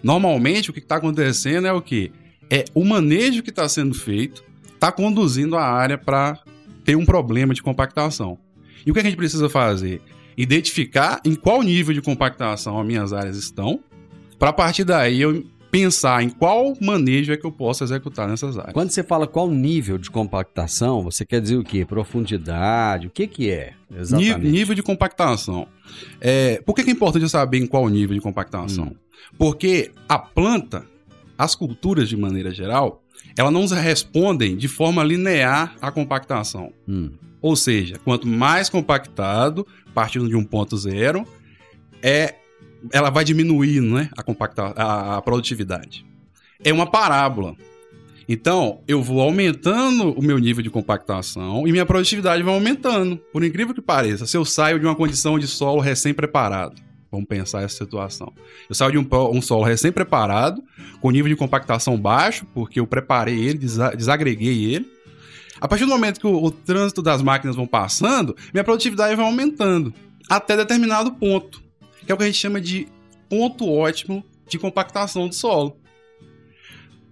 Normalmente, 0.02 0.70
o 0.70 0.72
que 0.72 0.78
está 0.78 0.96
acontecendo 0.96 1.66
é 1.66 1.72
o 1.72 1.82
que? 1.82 2.12
É 2.48 2.64
o 2.74 2.84
manejo 2.84 3.42
que 3.42 3.50
está 3.50 3.68
sendo 3.68 3.94
feito 3.94 4.44
está 4.80 4.90
conduzindo 4.90 5.56
a 5.56 5.62
área 5.62 5.98
para 5.98 6.38
ter 6.84 6.96
um 6.96 7.04
problema 7.04 7.52
de 7.52 7.62
compactação. 7.62 8.38
E 8.84 8.90
o 8.90 8.94
que 8.94 9.00
a 9.00 9.02
gente 9.02 9.16
precisa 9.16 9.48
fazer? 9.48 10.00
Identificar 10.36 11.20
em 11.22 11.34
qual 11.34 11.62
nível 11.62 11.92
de 11.92 12.00
compactação 12.00 12.80
as 12.80 12.86
minhas 12.86 13.12
áreas 13.12 13.36
estão, 13.36 13.80
para 14.38 14.48
a 14.48 14.52
partir 14.54 14.84
daí 14.84 15.20
eu 15.20 15.44
pensar 15.70 16.22
em 16.22 16.28
qual 16.28 16.76
manejo 16.80 17.32
é 17.32 17.36
que 17.36 17.46
eu 17.46 17.52
posso 17.52 17.84
executar 17.84 18.28
nessas 18.28 18.58
áreas. 18.58 18.72
Quando 18.72 18.90
você 18.90 19.02
fala 19.02 19.26
qual 19.26 19.48
nível 19.48 19.98
de 19.98 20.10
compactação, 20.10 21.02
você 21.02 21.24
quer 21.24 21.40
dizer 21.40 21.56
o 21.56 21.64
quê? 21.64 21.84
Profundidade? 21.84 23.06
O 23.06 23.10
que 23.10 23.26
que 23.26 23.50
é? 23.50 23.74
Exatamente. 23.94 24.46
Nível 24.46 24.74
de 24.74 24.82
compactação. 24.82 25.68
É, 26.20 26.60
por 26.64 26.74
que, 26.74 26.82
que 26.82 26.90
é 26.90 26.92
importante 26.92 27.28
saber 27.28 27.58
em 27.58 27.66
qual 27.66 27.88
nível 27.88 28.14
de 28.14 28.20
compactação? 28.20 28.86
Hum. 28.86 28.96
Porque 29.38 29.92
a 30.08 30.18
planta, 30.18 30.84
as 31.38 31.54
culturas 31.54 32.08
de 32.08 32.16
maneira 32.16 32.50
geral, 32.50 33.02
elas 33.36 33.52
não 33.52 33.66
respondem 33.66 34.56
de 34.56 34.68
forma 34.68 35.04
linear 35.04 35.74
à 35.80 35.90
compactação. 35.90 36.72
Hum. 36.88 37.12
Ou 37.40 37.56
seja, 37.56 37.96
quanto 38.04 38.26
mais 38.26 38.68
compactado, 38.68 39.66
partindo 39.94 40.28
de 40.28 40.36
um 40.36 40.44
ponto 40.44 40.76
zero, 40.76 41.26
é, 42.02 42.34
ela 42.92 43.10
vai 43.10 43.24
diminuindo 43.24 43.94
né, 43.94 44.10
a, 44.16 44.22
compacta, 44.22 44.72
a, 44.76 45.16
a 45.16 45.22
produtividade. 45.22 46.04
É 46.62 46.72
uma 46.72 46.86
parábola. 46.86 47.54
Então, 48.28 48.80
eu 48.86 49.02
vou 49.02 49.20
aumentando 49.20 50.12
o 50.12 50.22
meu 50.22 50.38
nível 50.38 50.62
de 50.62 50.70
compactação 50.70 51.66
e 51.66 51.72
minha 51.72 51.84
produtividade 51.84 52.42
vai 52.42 52.54
aumentando. 52.54 53.16
Por 53.32 53.42
incrível 53.42 53.74
que 53.74 53.82
pareça, 53.82 54.24
se 54.26 54.36
eu 54.36 54.44
saio 54.44 54.78
de 54.78 54.86
uma 54.86 54.94
condição 54.94 55.38
de 55.38 55.48
solo 55.48 55.80
recém-preparado, 55.80 56.76
vamos 57.10 57.26
pensar 57.26 57.62
essa 57.62 57.76
situação. 57.76 58.32
Eu 58.68 58.74
saio 58.74 58.92
de 58.92 58.98
um, 58.98 59.08
um 59.32 59.42
solo 59.42 59.64
recém-preparado, 59.64 60.62
com 61.00 61.10
nível 61.10 61.28
de 61.28 61.34
compactação 61.34 61.96
baixo, 61.96 62.46
porque 62.54 62.78
eu 62.78 62.86
preparei 62.86 63.36
ele, 63.36 63.58
desa- 63.58 63.96
desagreguei 63.96 64.74
ele. 64.74 64.88
A 65.60 65.66
partir 65.66 65.84
do 65.84 65.90
momento 65.90 66.20
que 66.20 66.26
o, 66.26 66.44
o 66.44 66.50
trânsito 66.52 67.02
das 67.02 67.20
máquinas 67.22 67.56
vão 67.56 67.66
passando, 67.66 68.36
minha 68.54 68.62
produtividade 68.62 69.16
vai 69.16 69.24
aumentando 69.24 69.92
até 70.28 70.56
determinado 70.56 71.10
ponto, 71.12 71.60
que 72.10 72.12
é 72.12 72.14
o 72.14 72.18
que 72.18 72.24
a 72.24 72.26
gente 72.26 72.38
chama 72.38 72.60
de 72.60 72.88
ponto 73.28 73.70
ótimo 73.70 74.24
de 74.48 74.58
compactação 74.58 75.28
do 75.28 75.34
solo. 75.34 75.76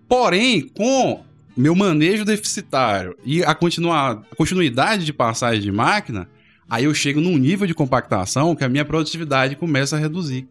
Porém, 0.08 0.66
com 0.68 1.22
meu 1.56 1.72
manejo 1.76 2.24
deficitário 2.24 3.16
e 3.24 3.44
a, 3.44 3.50
a 3.50 3.54
continuidade 3.54 5.04
de 5.04 5.12
passagem 5.12 5.62
de 5.62 5.70
máquina, 5.70 6.28
aí 6.68 6.82
eu 6.82 6.94
chego 6.94 7.20
num 7.20 7.38
nível 7.38 7.64
de 7.64 7.74
compactação 7.74 8.56
que 8.56 8.64
a 8.64 8.68
minha 8.68 8.84
produtividade 8.84 9.54
começa 9.54 9.94
a 9.94 10.00
reduzir. 10.00 10.48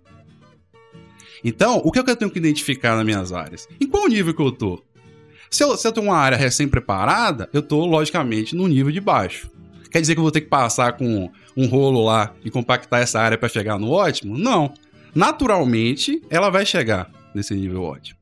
Então, 1.43 1.81
o 1.83 1.91
que, 1.91 1.99
é 1.99 2.03
que 2.03 2.11
eu 2.11 2.15
tenho 2.15 2.31
que 2.31 2.39
identificar 2.39 2.95
nas 2.95 3.05
minhas 3.05 3.33
áreas? 3.33 3.67
Em 3.81 3.87
qual 3.87 4.07
nível 4.07 4.33
que 4.33 4.41
eu 4.41 4.51
tô? 4.53 4.81
Se 5.49 5.61
eu, 5.61 5.75
se 5.75 5.85
eu 5.85 5.91
tenho 5.91 6.07
uma 6.07 6.17
área 6.17 6.37
recém-preparada, 6.37 7.49
eu 7.51 7.61
tô, 7.61 7.85
logicamente, 7.85 8.55
no 8.55 8.65
nível 8.65 8.93
de 8.93 9.01
baixo. 9.01 9.51
Quer 9.89 10.01
dizer 10.01 10.13
que 10.13 10.19
eu 10.19 10.23
vou 10.23 10.31
ter 10.31 10.41
que 10.41 10.47
passar 10.47 10.93
com 10.93 11.29
um 11.55 11.67
rolo 11.67 12.03
lá 12.03 12.33
e 12.43 12.51
compactar 12.51 13.01
essa 13.01 13.19
área 13.19 13.37
para 13.37 13.49
chegar 13.49 13.79
no 13.79 13.91
ótimo? 13.91 14.37
Não. 14.37 14.73
Naturalmente, 15.15 16.21
ela 16.29 16.49
vai 16.49 16.65
chegar 16.65 17.09
nesse 17.33 17.53
nível 17.53 17.83
ótimo. 17.83 18.17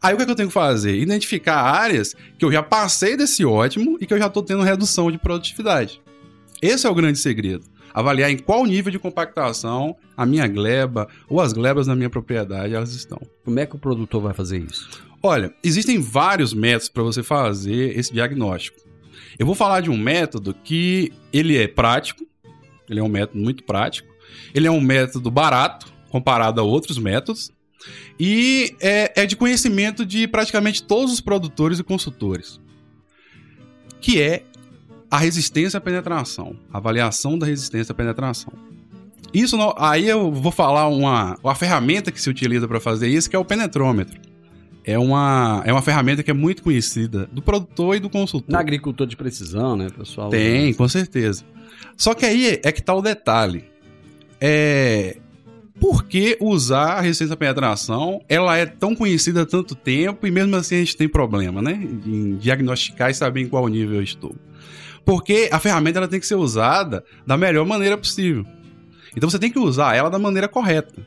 Aí 0.00 0.14
o 0.14 0.16
que, 0.16 0.22
é 0.22 0.26
que 0.26 0.32
eu 0.32 0.36
tenho 0.36 0.48
que 0.48 0.54
fazer? 0.54 0.96
Identificar 0.96 1.60
áreas 1.60 2.14
que 2.38 2.44
eu 2.44 2.52
já 2.52 2.62
passei 2.62 3.16
desse 3.16 3.44
ótimo 3.44 3.96
e 4.00 4.06
que 4.06 4.14
eu 4.14 4.18
já 4.18 4.26
estou 4.26 4.42
tendo 4.42 4.62
redução 4.62 5.10
de 5.10 5.18
produtividade. 5.18 6.00
Esse 6.60 6.86
é 6.86 6.90
o 6.90 6.94
grande 6.94 7.18
segredo. 7.18 7.64
Avaliar 7.92 8.30
em 8.30 8.36
qual 8.36 8.64
nível 8.66 8.92
de 8.92 8.98
compactação 8.98 9.96
a 10.16 10.26
minha 10.26 10.46
gleba 10.46 11.08
ou 11.28 11.40
as 11.40 11.52
glebas 11.52 11.86
na 11.86 11.96
minha 11.96 12.10
propriedade 12.10 12.74
elas 12.74 12.92
estão. 12.92 13.20
Como 13.44 13.58
é 13.58 13.66
que 13.66 13.74
o 13.74 13.78
produtor 13.78 14.22
vai 14.22 14.34
fazer 14.34 14.58
isso? 14.58 14.88
Olha, 15.22 15.52
existem 15.64 15.98
vários 15.98 16.52
métodos 16.52 16.88
para 16.88 17.02
você 17.02 17.22
fazer 17.22 17.98
esse 17.98 18.12
diagnóstico. 18.12 18.85
Eu 19.38 19.46
vou 19.46 19.54
falar 19.54 19.80
de 19.80 19.90
um 19.90 19.96
método 19.98 20.54
que 20.54 21.12
ele 21.32 21.56
é 21.56 21.68
prático, 21.68 22.24
ele 22.88 23.00
é 23.00 23.02
um 23.02 23.08
método 23.08 23.38
muito 23.38 23.64
prático, 23.64 24.08
ele 24.54 24.66
é 24.66 24.70
um 24.70 24.80
método 24.80 25.30
barato 25.30 25.92
comparado 26.10 26.60
a 26.60 26.64
outros 26.64 26.98
métodos 26.98 27.50
e 28.18 28.74
é, 28.80 29.22
é 29.22 29.26
de 29.26 29.36
conhecimento 29.36 30.04
de 30.06 30.26
praticamente 30.26 30.82
todos 30.82 31.12
os 31.12 31.20
produtores 31.20 31.78
e 31.78 31.84
consultores, 31.84 32.60
que 34.00 34.20
é 34.20 34.44
a 35.10 35.18
resistência 35.18 35.78
à 35.78 35.80
penetração, 35.80 36.56
a 36.72 36.78
avaliação 36.78 37.38
da 37.38 37.46
resistência 37.46 37.92
à 37.92 37.94
penetração. 37.94 38.52
Isso 39.34 39.56
não- 39.56 39.74
aí 39.76 40.08
eu 40.08 40.32
vou 40.32 40.50
falar 40.50 40.88
uma, 40.88 41.36
uma 41.42 41.54
ferramenta 41.54 42.10
que 42.10 42.20
se 42.20 42.30
utiliza 42.30 42.66
para 42.66 42.80
fazer 42.80 43.08
isso, 43.08 43.28
que 43.28 43.36
é 43.36 43.38
o 43.38 43.44
penetrômetro. 43.44 44.18
É 44.86 44.96
uma, 44.96 45.62
é 45.66 45.72
uma 45.72 45.82
ferramenta 45.82 46.22
que 46.22 46.30
é 46.30 46.34
muito 46.34 46.62
conhecida 46.62 47.28
do 47.32 47.42
produtor 47.42 47.96
e 47.96 48.00
do 48.00 48.08
consultor. 48.08 48.52
Na 48.52 48.60
agricultura 48.60 49.10
de 49.10 49.16
precisão, 49.16 49.76
né, 49.76 49.88
pessoal? 49.90 50.30
Tem, 50.30 50.72
com 50.72 50.88
certeza. 50.88 51.44
Só 51.96 52.14
que 52.14 52.24
aí 52.24 52.60
é 52.62 52.70
que 52.70 52.80
tá 52.80 52.94
o 52.94 53.02
detalhe. 53.02 53.64
É. 54.40 55.16
Por 55.80 56.04
que 56.04 56.38
usar 56.40 56.94
a 56.94 57.00
resistência 57.00 57.34
à 57.34 57.36
penetração? 57.36 58.22
Ela 58.28 58.56
é 58.56 58.64
tão 58.64 58.94
conhecida 58.94 59.42
há 59.42 59.46
tanto 59.46 59.74
tempo 59.74 60.26
e 60.26 60.30
mesmo 60.30 60.54
assim 60.56 60.76
a 60.76 60.78
gente 60.78 60.96
tem 60.96 61.08
problema, 61.08 61.60
né? 61.60 61.72
Em 62.06 62.36
diagnosticar 62.36 63.10
e 63.10 63.14
saber 63.14 63.42
em 63.42 63.48
qual 63.48 63.66
nível 63.68 63.96
eu 63.96 64.02
estou. 64.02 64.34
Porque 65.04 65.50
a 65.52 65.58
ferramenta 65.58 65.98
ela 65.98 66.08
tem 66.08 66.20
que 66.20 66.26
ser 66.26 66.36
usada 66.36 67.04
da 67.26 67.36
melhor 67.36 67.66
maneira 67.66 67.98
possível. 67.98 68.46
Então 69.14 69.28
você 69.28 69.38
tem 69.38 69.50
que 69.50 69.58
usar 69.58 69.94
ela 69.94 70.08
da 70.08 70.18
maneira 70.18 70.48
correta. 70.48 71.06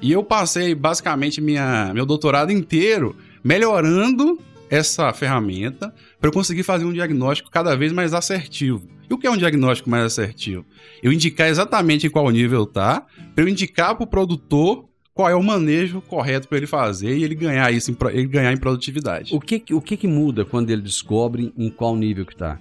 E 0.00 0.12
eu 0.12 0.22
passei 0.22 0.74
basicamente 0.74 1.40
minha, 1.40 1.92
meu 1.92 2.06
doutorado 2.06 2.52
inteiro 2.52 3.16
melhorando 3.42 4.38
essa 4.70 5.12
ferramenta 5.12 5.94
para 6.20 6.28
eu 6.28 6.32
conseguir 6.32 6.62
fazer 6.62 6.84
um 6.84 6.92
diagnóstico 6.92 7.50
cada 7.50 7.76
vez 7.76 7.92
mais 7.92 8.12
assertivo. 8.12 8.86
E 9.08 9.14
o 9.14 9.18
que 9.18 9.26
é 9.26 9.30
um 9.30 9.36
diagnóstico 9.36 9.88
mais 9.88 10.04
assertivo? 10.04 10.64
Eu 11.02 11.12
indicar 11.12 11.48
exatamente 11.48 12.06
em 12.06 12.10
qual 12.10 12.28
nível 12.30 12.66
tá, 12.66 13.06
para 13.34 13.44
eu 13.44 13.48
indicar 13.48 13.94
para 13.94 14.04
o 14.04 14.06
produtor 14.06 14.86
qual 15.14 15.28
é 15.28 15.34
o 15.34 15.42
manejo 15.42 16.00
correto 16.02 16.46
para 16.46 16.58
ele 16.58 16.66
fazer 16.66 17.16
e 17.16 17.24
ele 17.24 17.34
ganhar 17.34 17.72
isso, 17.72 17.96
ele 18.12 18.26
ganhar 18.26 18.52
em 18.52 18.56
produtividade. 18.56 19.34
O 19.34 19.40
que, 19.40 19.64
o 19.72 19.80
que, 19.80 19.96
que 19.96 20.06
muda 20.06 20.44
quando 20.44 20.70
ele 20.70 20.82
descobre 20.82 21.52
em 21.56 21.70
qual 21.70 21.96
nível 21.96 22.24
que 22.24 22.34
está? 22.34 22.58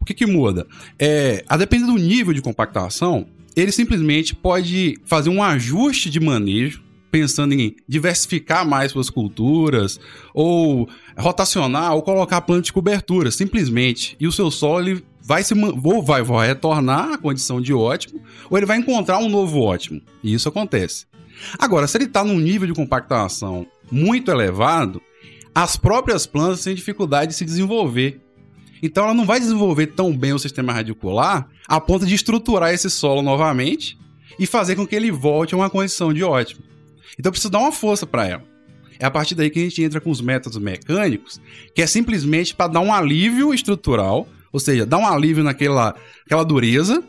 O 0.00 0.04
que, 0.04 0.14
que 0.14 0.26
muda? 0.26 0.66
É, 0.98 1.44
a 1.48 1.56
depender 1.56 1.86
do 1.86 1.96
nível 1.96 2.32
de 2.32 2.42
compactação, 2.42 3.26
ele 3.54 3.72
simplesmente 3.72 4.34
pode 4.34 4.98
fazer 5.04 5.30
um 5.30 5.42
ajuste 5.42 6.08
de 6.10 6.20
manejo, 6.20 6.82
pensando 7.10 7.52
em 7.52 7.76
diversificar 7.86 8.66
mais 8.66 8.92
suas 8.92 9.10
culturas, 9.10 10.00
ou 10.32 10.88
rotacionar, 11.16 11.94
ou 11.94 12.02
colocar 12.02 12.40
planta 12.40 12.62
de 12.62 12.72
cobertura, 12.72 13.30
simplesmente. 13.30 14.16
E 14.18 14.26
o 14.26 14.32
seu 14.32 14.50
solo 14.50 14.88
ele 14.88 15.04
vai 15.20 15.42
se 15.44 15.54
ou 15.54 16.02
vai, 16.02 16.22
vai 16.22 16.48
retornar 16.48 17.12
à 17.12 17.18
condição 17.18 17.60
de 17.60 17.72
ótimo, 17.72 18.20
ou 18.48 18.56
ele 18.56 18.66
vai 18.66 18.78
encontrar 18.78 19.18
um 19.18 19.28
novo 19.28 19.60
ótimo. 19.60 20.00
E 20.22 20.32
isso 20.32 20.48
acontece. 20.48 21.06
Agora, 21.58 21.86
se 21.86 21.96
ele 21.96 22.04
está 22.04 22.24
num 22.24 22.38
nível 22.38 22.66
de 22.66 22.74
compactação 22.74 23.66
muito 23.90 24.30
elevado, 24.30 25.02
as 25.54 25.76
próprias 25.76 26.26
plantas 26.26 26.64
têm 26.64 26.74
dificuldade 26.74 27.32
de 27.32 27.36
se 27.36 27.44
desenvolver. 27.44 28.20
Então 28.82 29.04
ela 29.04 29.14
não 29.14 29.24
vai 29.24 29.38
desenvolver 29.38 29.88
tão 29.88 30.16
bem 30.16 30.32
o 30.32 30.38
sistema 30.38 30.72
radicular 30.72 31.48
a 31.68 31.80
ponto 31.80 32.04
de 32.04 32.14
estruturar 32.14 32.74
esse 32.74 32.90
solo 32.90 33.22
novamente 33.22 33.96
e 34.38 34.46
fazer 34.46 34.74
com 34.74 34.86
que 34.86 34.96
ele 34.96 35.10
volte 35.10 35.54
a 35.54 35.56
uma 35.56 35.70
condição 35.70 36.12
de 36.12 36.24
ótimo. 36.24 36.62
Então 37.18 37.28
eu 37.28 37.32
preciso 37.32 37.50
dar 37.50 37.60
uma 37.60 37.70
força 37.70 38.06
para 38.06 38.26
ela. 38.26 38.44
É 38.98 39.04
a 39.04 39.10
partir 39.10 39.34
daí 39.34 39.50
que 39.50 39.58
a 39.58 39.62
gente 39.62 39.82
entra 39.82 40.00
com 40.00 40.10
os 40.10 40.20
métodos 40.20 40.58
mecânicos, 40.58 41.40
que 41.74 41.82
é 41.82 41.86
simplesmente 41.86 42.54
para 42.54 42.72
dar 42.72 42.80
um 42.80 42.92
alívio 42.92 43.54
estrutural, 43.54 44.28
ou 44.52 44.60
seja, 44.60 44.86
dar 44.86 44.98
um 44.98 45.06
alívio 45.06 45.44
naquela 45.44 45.94
aquela 46.24 46.44
dureza, 46.44 47.02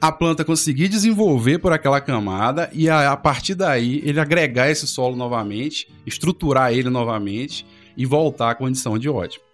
a 0.00 0.12
planta 0.12 0.44
conseguir 0.44 0.88
desenvolver 0.88 1.58
por 1.58 1.72
aquela 1.72 2.00
camada 2.00 2.70
e 2.72 2.88
a, 2.88 3.12
a 3.12 3.16
partir 3.16 3.54
daí 3.54 4.00
ele 4.04 4.20
agregar 4.20 4.70
esse 4.70 4.86
solo 4.86 5.16
novamente, 5.16 5.88
estruturar 6.06 6.72
ele 6.72 6.88
novamente 6.88 7.66
e 7.96 8.06
voltar 8.06 8.50
à 8.50 8.54
condição 8.54 8.98
de 8.98 9.08
ótimo. 9.08 9.47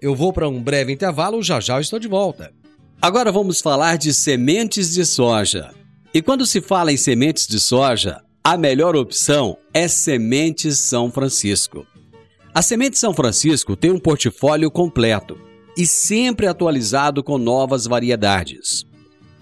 Eu 0.00 0.14
vou 0.14 0.32
para 0.32 0.48
um 0.48 0.62
breve 0.62 0.92
intervalo, 0.92 1.42
já 1.42 1.60
já 1.60 1.80
estou 1.80 1.98
de 1.98 2.08
volta. 2.08 2.52
Agora 3.00 3.30
vamos 3.30 3.60
falar 3.60 3.96
de 3.98 4.12
sementes 4.12 4.92
de 4.92 5.04
soja. 5.04 5.70
E 6.12 6.22
quando 6.22 6.46
se 6.46 6.60
fala 6.60 6.92
em 6.92 6.96
sementes 6.96 7.46
de 7.46 7.58
soja, 7.58 8.22
a 8.42 8.56
melhor 8.56 8.94
opção 8.94 9.56
é 9.72 9.88
Sementes 9.88 10.78
São 10.78 11.10
Francisco. 11.10 11.86
A 12.54 12.62
Semente 12.62 12.98
São 12.98 13.14
Francisco 13.14 13.74
tem 13.76 13.90
um 13.90 13.98
portfólio 13.98 14.70
completo 14.70 15.38
e 15.76 15.86
sempre 15.86 16.46
atualizado 16.46 17.22
com 17.22 17.36
novas 17.36 17.86
variedades. 17.86 18.86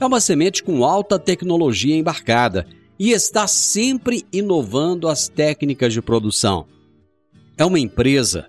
É 0.01 0.07
uma 0.07 0.21
semente 0.21 0.62
com 0.62 0.85
alta 0.85 1.19
tecnologia 1.19 1.95
embarcada 1.95 2.67
e 2.99 3.11
está 3.11 3.47
sempre 3.47 4.25
inovando 4.33 5.09
as 5.09 5.29
técnicas 5.29 5.93
de 5.93 6.01
produção. 6.01 6.67
É 7.59 7.65
uma 7.65 7.79
empresa 7.79 8.49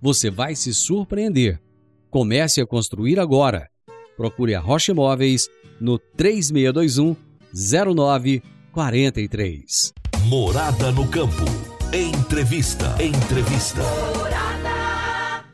você 0.00 0.30
vai 0.30 0.54
se 0.54 0.72
surpreender. 0.74 1.60
Comece 2.10 2.60
a 2.60 2.66
construir 2.66 3.18
agora. 3.18 3.68
Procure 4.16 4.54
a 4.54 4.60
Rocha 4.60 4.92
Imóveis 4.92 5.48
no 5.80 5.98
3621 5.98 7.16
0943. 7.52 9.92
Morada 10.24 10.92
no 10.92 11.08
campo. 11.08 11.44
Entrevista. 11.92 12.94
Entrevista. 13.02 13.82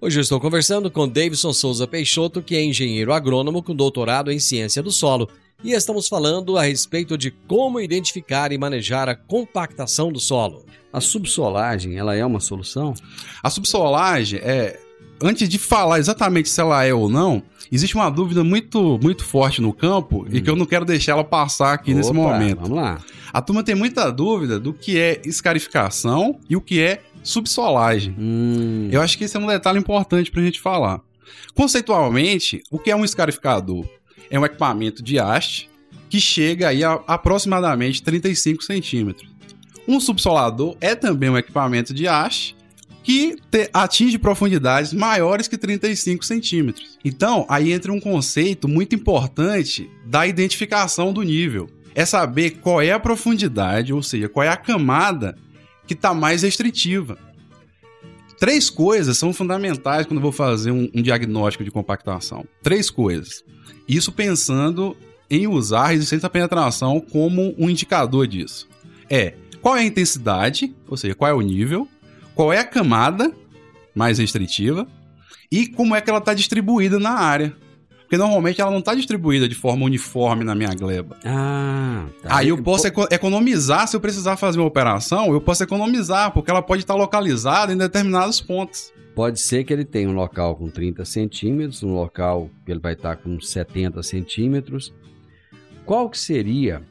Hoje 0.00 0.18
eu 0.18 0.22
estou 0.22 0.40
conversando 0.40 0.90
com 0.90 1.08
Davidson 1.08 1.52
Souza 1.52 1.86
Peixoto, 1.86 2.42
que 2.42 2.56
é 2.56 2.64
engenheiro 2.64 3.12
agrônomo 3.12 3.62
com 3.62 3.72
doutorado 3.72 4.32
em 4.32 4.40
ciência 4.40 4.82
do 4.82 4.90
solo, 4.90 5.28
e 5.62 5.70
estamos 5.72 6.08
falando 6.08 6.58
a 6.58 6.64
respeito 6.64 7.16
de 7.16 7.30
como 7.30 7.80
identificar 7.80 8.50
e 8.50 8.58
manejar 8.58 9.08
a 9.08 9.14
compactação 9.14 10.10
do 10.10 10.18
solo. 10.18 10.66
A 10.92 11.00
subsolagem, 11.00 11.96
ela 11.96 12.14
é 12.14 12.24
uma 12.24 12.40
solução? 12.40 12.94
A 13.42 13.48
subsolagem 13.48 14.40
é 14.40 14.78
antes 15.22 15.48
de 15.48 15.58
falar 15.58 15.98
exatamente 15.98 16.48
se 16.48 16.60
ela 16.60 16.84
é 16.84 16.92
ou 16.92 17.08
não, 17.08 17.42
existe 17.70 17.94
uma 17.94 18.10
dúvida 18.10 18.42
muito, 18.42 18.98
muito 19.02 19.24
forte 19.24 19.62
no 19.62 19.72
campo 19.72 20.24
hum. 20.24 20.28
e 20.30 20.40
que 20.40 20.50
eu 20.50 20.56
não 20.56 20.66
quero 20.66 20.84
deixar 20.84 21.12
ela 21.12 21.24
passar 21.24 21.72
aqui 21.72 21.92
Opa, 21.92 21.98
nesse 21.98 22.12
momento. 22.12 22.60
Vamos 22.62 22.76
lá. 22.76 23.00
A 23.32 23.40
turma 23.40 23.62
tem 23.62 23.74
muita 23.74 24.10
dúvida 24.10 24.60
do 24.60 24.74
que 24.74 24.98
é 24.98 25.22
escarificação 25.24 26.38
e 26.50 26.56
o 26.56 26.60
que 26.60 26.80
é 26.80 27.00
subsolagem. 27.22 28.14
Hum. 28.18 28.88
Eu 28.90 29.00
acho 29.00 29.16
que 29.16 29.24
esse 29.24 29.36
é 29.36 29.40
um 29.40 29.46
detalhe 29.46 29.78
importante 29.78 30.30
para 30.30 30.42
a 30.42 30.44
gente 30.44 30.60
falar. 30.60 31.00
Conceitualmente, 31.54 32.62
o 32.70 32.78
que 32.78 32.90
é 32.90 32.96
um 32.96 33.04
escarificador? 33.04 33.86
É 34.30 34.38
um 34.38 34.44
equipamento 34.44 35.02
de 35.02 35.18
haste 35.18 35.70
que 36.10 36.20
chega 36.20 36.68
aí 36.68 36.84
a 36.84 37.00
aproximadamente 37.06 38.02
35 38.02 38.62
centímetros. 38.62 39.31
Um 39.86 39.98
subsolador 40.00 40.76
é 40.80 40.94
também 40.94 41.28
um 41.28 41.36
equipamento 41.36 41.92
de 41.92 42.06
haste 42.06 42.56
que 43.02 43.36
atinge 43.72 44.16
profundidades 44.16 44.92
maiores 44.92 45.48
que 45.48 45.58
35 45.58 46.24
centímetros. 46.24 46.98
Então, 47.04 47.44
aí 47.48 47.72
entra 47.72 47.92
um 47.92 48.00
conceito 48.00 48.68
muito 48.68 48.94
importante 48.94 49.90
da 50.06 50.26
identificação 50.26 51.12
do 51.12 51.22
nível. 51.22 51.68
É 51.94 52.04
saber 52.04 52.58
qual 52.62 52.80
é 52.80 52.92
a 52.92 53.00
profundidade, 53.00 53.92
ou 53.92 54.02
seja, 54.02 54.28
qual 54.28 54.44
é 54.44 54.48
a 54.48 54.56
camada 54.56 55.36
que 55.86 55.94
está 55.94 56.14
mais 56.14 56.42
restritiva. 56.42 57.18
Três 58.38 58.70
coisas 58.70 59.18
são 59.18 59.32
fundamentais 59.32 60.06
quando 60.06 60.18
eu 60.18 60.22
vou 60.22 60.32
fazer 60.32 60.70
um, 60.70 60.88
um 60.94 61.02
diagnóstico 61.02 61.64
de 61.64 61.70
compactação. 61.70 62.44
Três 62.62 62.88
coisas. 62.88 63.44
Isso 63.86 64.10
pensando 64.10 64.96
em 65.28 65.46
usar 65.46 65.88
resistência 65.88 66.26
à 66.26 66.30
penetração 66.30 67.00
como 67.00 67.54
um 67.58 67.68
indicador 67.68 68.26
disso. 68.26 68.68
É 69.10 69.34
qual 69.62 69.76
é 69.76 69.80
a 69.80 69.84
intensidade, 69.84 70.74
ou 70.88 70.96
seja, 70.96 71.14
qual 71.14 71.30
é 71.30 71.34
o 71.34 71.40
nível, 71.40 71.88
qual 72.34 72.52
é 72.52 72.58
a 72.58 72.64
camada 72.64 73.32
mais 73.94 74.18
restritiva 74.18 74.86
e 75.50 75.68
como 75.68 75.94
é 75.94 76.00
que 76.00 76.10
ela 76.10 76.18
está 76.18 76.34
distribuída 76.34 76.98
na 76.98 77.12
área. 77.12 77.54
Porque 78.00 78.18
normalmente 78.18 78.60
ela 78.60 78.70
não 78.70 78.80
está 78.80 78.94
distribuída 78.94 79.48
de 79.48 79.54
forma 79.54 79.86
uniforme 79.86 80.44
na 80.44 80.54
minha 80.54 80.74
gleba. 80.74 81.16
Ah, 81.24 82.04
tá. 82.22 82.36
Aí 82.36 82.48
eu 82.48 82.62
posso 82.62 82.86
eco 82.86 83.06
economizar, 83.10 83.88
se 83.88 83.96
eu 83.96 84.00
precisar 84.00 84.36
fazer 84.36 84.58
uma 84.58 84.66
operação, 84.66 85.32
eu 85.32 85.40
posso 85.40 85.62
economizar, 85.62 86.30
porque 86.32 86.50
ela 86.50 86.60
pode 86.60 86.82
estar 86.82 86.94
localizada 86.94 87.72
em 87.72 87.76
determinados 87.76 88.38
pontos. 88.38 88.92
Pode 89.14 89.40
ser 89.40 89.64
que 89.64 89.72
ele 89.72 89.84
tenha 89.84 90.08
um 90.08 90.14
local 90.14 90.56
com 90.56 90.68
30 90.68 91.04
centímetros, 91.04 91.82
um 91.82 91.94
local 91.94 92.50
que 92.66 92.72
ele 92.72 92.80
vai 92.80 92.94
estar 92.94 93.16
com 93.16 93.40
70 93.40 94.02
centímetros. 94.02 94.92
Qual 95.86 96.10
que 96.10 96.18
seria 96.18 96.82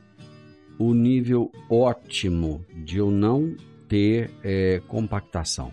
o 0.82 0.94
nível 0.94 1.52
ótimo 1.70 2.66
de 2.84 2.98
eu 2.98 3.12
não 3.12 3.56
ter 3.88 4.32
é, 4.44 4.82
compactação? 4.88 5.72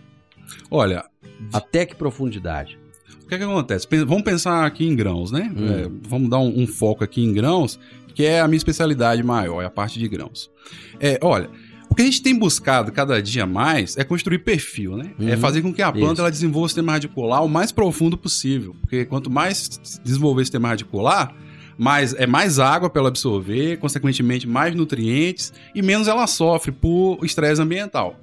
Olha, 0.71 1.05
Até 1.53 1.87
que 1.87 1.95
profundidade? 1.95 2.79
o 3.23 3.27
que, 3.29 3.35
é 3.35 3.39
que 3.39 3.45
acontece? 3.45 3.87
Vamos 4.07 4.23
pensar 4.23 4.65
aqui 4.65 4.87
em 4.87 4.97
grãos, 4.97 5.31
né? 5.31 5.53
Hum. 5.55 5.69
É, 5.69 5.89
vamos 6.09 6.31
dar 6.31 6.39
um, 6.39 6.63
um 6.63 6.67
foco 6.67 7.05
aqui 7.05 7.23
em 7.23 7.33
grãos, 7.33 7.79
que 8.15 8.25
é 8.25 8.41
a 8.41 8.49
minha 8.49 8.57
especialidade 8.57 9.23
maior, 9.23 9.63
é 9.63 9.67
a 9.67 9.71
parte 9.71 9.99
de 9.99 10.09
grãos. 10.09 10.51
É, 10.99 11.19
olha, 11.23 11.49
o 11.91 11.95
que 11.95 12.03
a 12.03 12.05
gente 12.05 12.23
tem 12.23 12.39
buscado 12.39 12.91
cada 12.91 13.23
dia 13.23 13.47
mais 13.47 13.97
é 13.97 14.05
construir 14.05 14.39
perfil, 14.41 14.97
né? 14.97 15.13
É 15.21 15.35
Uhum. 15.35 15.41
fazer 15.41 15.63
com 15.63 15.73
que 15.73 15.83
a 15.83 15.93
planta 15.93 16.13
Isso. 16.15 16.21
ela 16.23 16.31
desenvolva 16.31 16.67
o 16.67 16.69
sistema 16.69 16.93
radicular 16.93 17.45
o 17.45 17.49
mais 17.49 17.71
profundo 17.73 18.17
possível. 18.17 18.75
Porque 18.81 19.05
quanto 19.05 19.31
mais 19.31 19.79
desenvolver 20.03 20.43
o 20.43 20.45
sistema 20.45 20.69
radicular, 20.69 21.35
mais, 21.79 22.13
é 22.15 22.27
mais 22.27 22.59
água 22.59 22.91
para 22.91 23.01
ela 23.01 23.09
absorver, 23.09 23.79
consequentemente 23.79 24.47
mais 24.49 24.75
nutrientes 24.75 25.53
e 25.75 25.81
menos 25.81 26.09
ela 26.09 26.27
sofre 26.27 26.73
por 26.73 27.25
estresse 27.25 27.63
ambiental. 27.63 28.19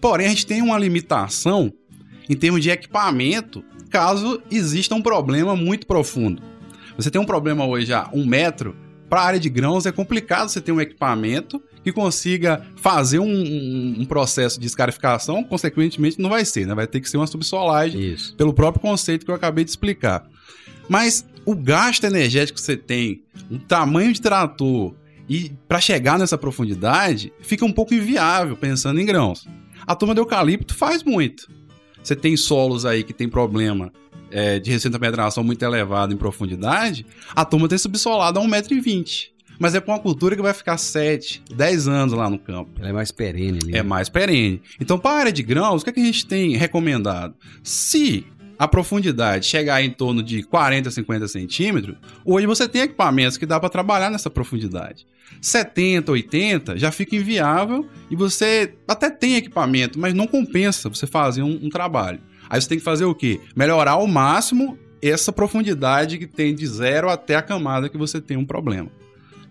Porém, 0.00 0.26
a 0.26 0.30
gente 0.30 0.46
tem 0.46 0.62
uma 0.62 0.78
limitação 0.78 1.72
em 2.30 2.36
termos 2.36 2.62
de 2.62 2.70
equipamento 2.70 3.64
caso 3.90 4.40
exista 4.50 4.94
um 4.94 5.02
problema 5.02 5.54
muito 5.56 5.86
profundo. 5.86 6.42
Você 6.96 7.10
tem 7.10 7.20
um 7.20 7.24
problema 7.26 7.66
hoje 7.66 7.92
a 7.92 8.08
um 8.12 8.24
metro, 8.24 8.74
para 9.10 9.20
a 9.20 9.24
área 9.24 9.40
de 9.40 9.50
grãos 9.50 9.84
é 9.84 9.92
complicado 9.92 10.48
você 10.48 10.60
ter 10.60 10.72
um 10.72 10.80
equipamento 10.80 11.60
que 11.84 11.92
consiga 11.92 12.64
fazer 12.76 13.18
um, 13.18 13.26
um- 13.26 13.96
um 14.00 14.04
processo 14.06 14.58
de 14.58 14.66
escarificação, 14.66 15.42
consequentemente 15.42 16.18
não 16.20 16.30
vai 16.30 16.44
ser, 16.44 16.66
né? 16.66 16.74
vai 16.74 16.86
ter 16.86 17.00
que 17.00 17.10
ser 17.10 17.16
uma 17.18 17.26
subsolagem 17.26 18.00
Isso. 18.00 18.34
pelo 18.36 18.54
próprio 18.54 18.80
conceito 18.80 19.24
que 19.26 19.30
eu 19.30 19.34
acabei 19.34 19.64
de 19.64 19.70
explicar. 19.70 20.24
Mas 20.88 21.26
o 21.44 21.54
gasto 21.54 22.04
energético 22.04 22.58
que 22.58 22.64
você 22.64 22.76
tem, 22.76 23.22
o 23.50 23.58
tamanho 23.58 24.12
de 24.12 24.20
trator 24.20 24.94
e 25.28 25.52
para 25.68 25.80
chegar 25.80 26.18
nessa 26.18 26.36
profundidade, 26.36 27.32
fica 27.40 27.64
um 27.64 27.72
pouco 27.72 27.94
inviável 27.94 28.56
pensando 28.56 29.00
em 29.00 29.06
grãos. 29.06 29.46
A 29.86 29.94
turma 29.94 30.14
do 30.14 30.20
eucalipto 30.20 30.74
faz 30.74 31.02
muito. 31.02 31.50
Você 32.02 32.16
tem 32.16 32.36
solos 32.36 32.84
aí 32.84 33.02
que 33.02 33.12
tem 33.12 33.28
problema 33.28 33.92
é, 34.32 34.58
de 34.58 34.74
à 34.74 34.98
penetração 34.98 35.44
muito 35.44 35.62
elevado 35.62 36.12
em 36.12 36.16
profundidade, 36.16 37.06
a 37.34 37.44
turma 37.44 37.68
tem 37.68 37.78
subsolado 37.78 38.38
a 38.38 38.42
1,20m. 38.42 39.30
Mas 39.58 39.74
é 39.74 39.80
para 39.80 39.94
uma 39.94 40.00
cultura 40.00 40.34
que 40.34 40.42
vai 40.42 40.54
ficar 40.54 40.76
7, 40.76 41.42
10 41.54 41.86
anos 41.86 42.14
lá 42.14 42.28
no 42.28 42.38
campo. 42.38 42.72
Ela 42.80 42.88
é 42.88 42.92
mais 42.92 43.12
perene 43.12 43.58
ali. 43.62 43.76
É 43.76 43.82
mais 43.82 44.08
perene. 44.08 44.60
Então, 44.80 44.98
para 44.98 45.16
a 45.16 45.20
área 45.20 45.32
de 45.32 45.42
grãos, 45.42 45.82
o 45.82 45.84
que, 45.84 45.90
é 45.90 45.92
que 45.92 46.00
a 46.00 46.04
gente 46.04 46.26
tem 46.26 46.56
recomendado? 46.56 47.34
Se 47.62 48.26
a 48.62 48.68
profundidade 48.68 49.44
chegar 49.46 49.82
em 49.82 49.90
torno 49.90 50.22
de 50.22 50.44
40, 50.44 50.88
50 50.88 51.26
centímetros, 51.26 51.96
hoje 52.24 52.46
você 52.46 52.68
tem 52.68 52.82
equipamentos 52.82 53.36
que 53.36 53.44
dá 53.44 53.58
para 53.58 53.68
trabalhar 53.68 54.08
nessa 54.08 54.30
profundidade. 54.30 55.04
70, 55.40 56.12
80 56.12 56.78
já 56.78 56.92
fica 56.92 57.16
inviável 57.16 57.84
e 58.08 58.14
você 58.14 58.72
até 58.86 59.10
tem 59.10 59.34
equipamento, 59.34 59.98
mas 59.98 60.14
não 60.14 60.28
compensa 60.28 60.88
você 60.88 61.08
fazer 61.08 61.42
um, 61.42 61.58
um 61.60 61.68
trabalho. 61.68 62.20
Aí 62.48 62.60
você 62.60 62.68
tem 62.68 62.78
que 62.78 62.84
fazer 62.84 63.04
o 63.04 63.16
quê? 63.16 63.40
Melhorar 63.56 63.92
ao 63.92 64.06
máximo 64.06 64.78
essa 65.02 65.32
profundidade 65.32 66.16
que 66.16 66.28
tem 66.28 66.54
de 66.54 66.64
zero 66.64 67.10
até 67.10 67.34
a 67.34 67.42
camada 67.42 67.88
que 67.88 67.98
você 67.98 68.20
tem 68.20 68.36
um 68.36 68.46
problema. 68.46 68.88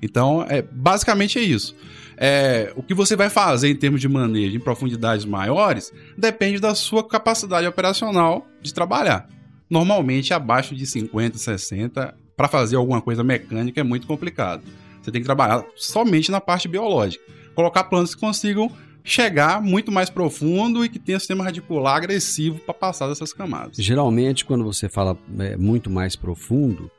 Então, 0.01 0.45
é, 0.47 0.61
basicamente 0.61 1.37
é 1.37 1.41
isso. 1.41 1.75
É, 2.23 2.71
o 2.75 2.83
que 2.83 2.93
você 2.93 3.15
vai 3.15 3.31
fazer 3.31 3.67
em 3.67 3.75
termos 3.75 3.99
de 3.99 4.07
manejo 4.07 4.55
em 4.55 4.59
profundidades 4.59 5.25
maiores 5.25 5.91
depende 6.15 6.59
da 6.59 6.75
sua 6.75 7.03
capacidade 7.03 7.65
operacional 7.65 8.45
de 8.61 8.71
trabalhar. 8.71 9.27
Normalmente, 9.67 10.31
abaixo 10.31 10.75
de 10.75 10.85
50, 10.85 11.39
60, 11.39 12.15
para 12.37 12.47
fazer 12.47 12.75
alguma 12.75 13.01
coisa 13.01 13.23
mecânica 13.23 13.81
é 13.81 13.83
muito 13.83 14.05
complicado. 14.05 14.61
Você 15.01 15.09
tem 15.09 15.19
que 15.19 15.25
trabalhar 15.25 15.65
somente 15.75 16.29
na 16.29 16.39
parte 16.39 16.67
biológica. 16.67 17.23
Colocar 17.55 17.85
plantas 17.85 18.13
que 18.13 18.21
consigam 18.21 18.71
chegar 19.03 19.59
muito 19.59 19.91
mais 19.91 20.11
profundo 20.11 20.85
e 20.85 20.89
que 20.89 20.99
tenha 20.99 21.17
sistema 21.17 21.43
radicular 21.43 21.95
agressivo 21.95 22.59
para 22.59 22.75
passar 22.75 23.07
dessas 23.07 23.33
camadas. 23.33 23.77
Geralmente, 23.77 24.45
quando 24.45 24.63
você 24.63 24.87
fala 24.87 25.17
é, 25.39 25.57
muito 25.57 25.89
mais 25.89 26.15
profundo, 26.15 26.91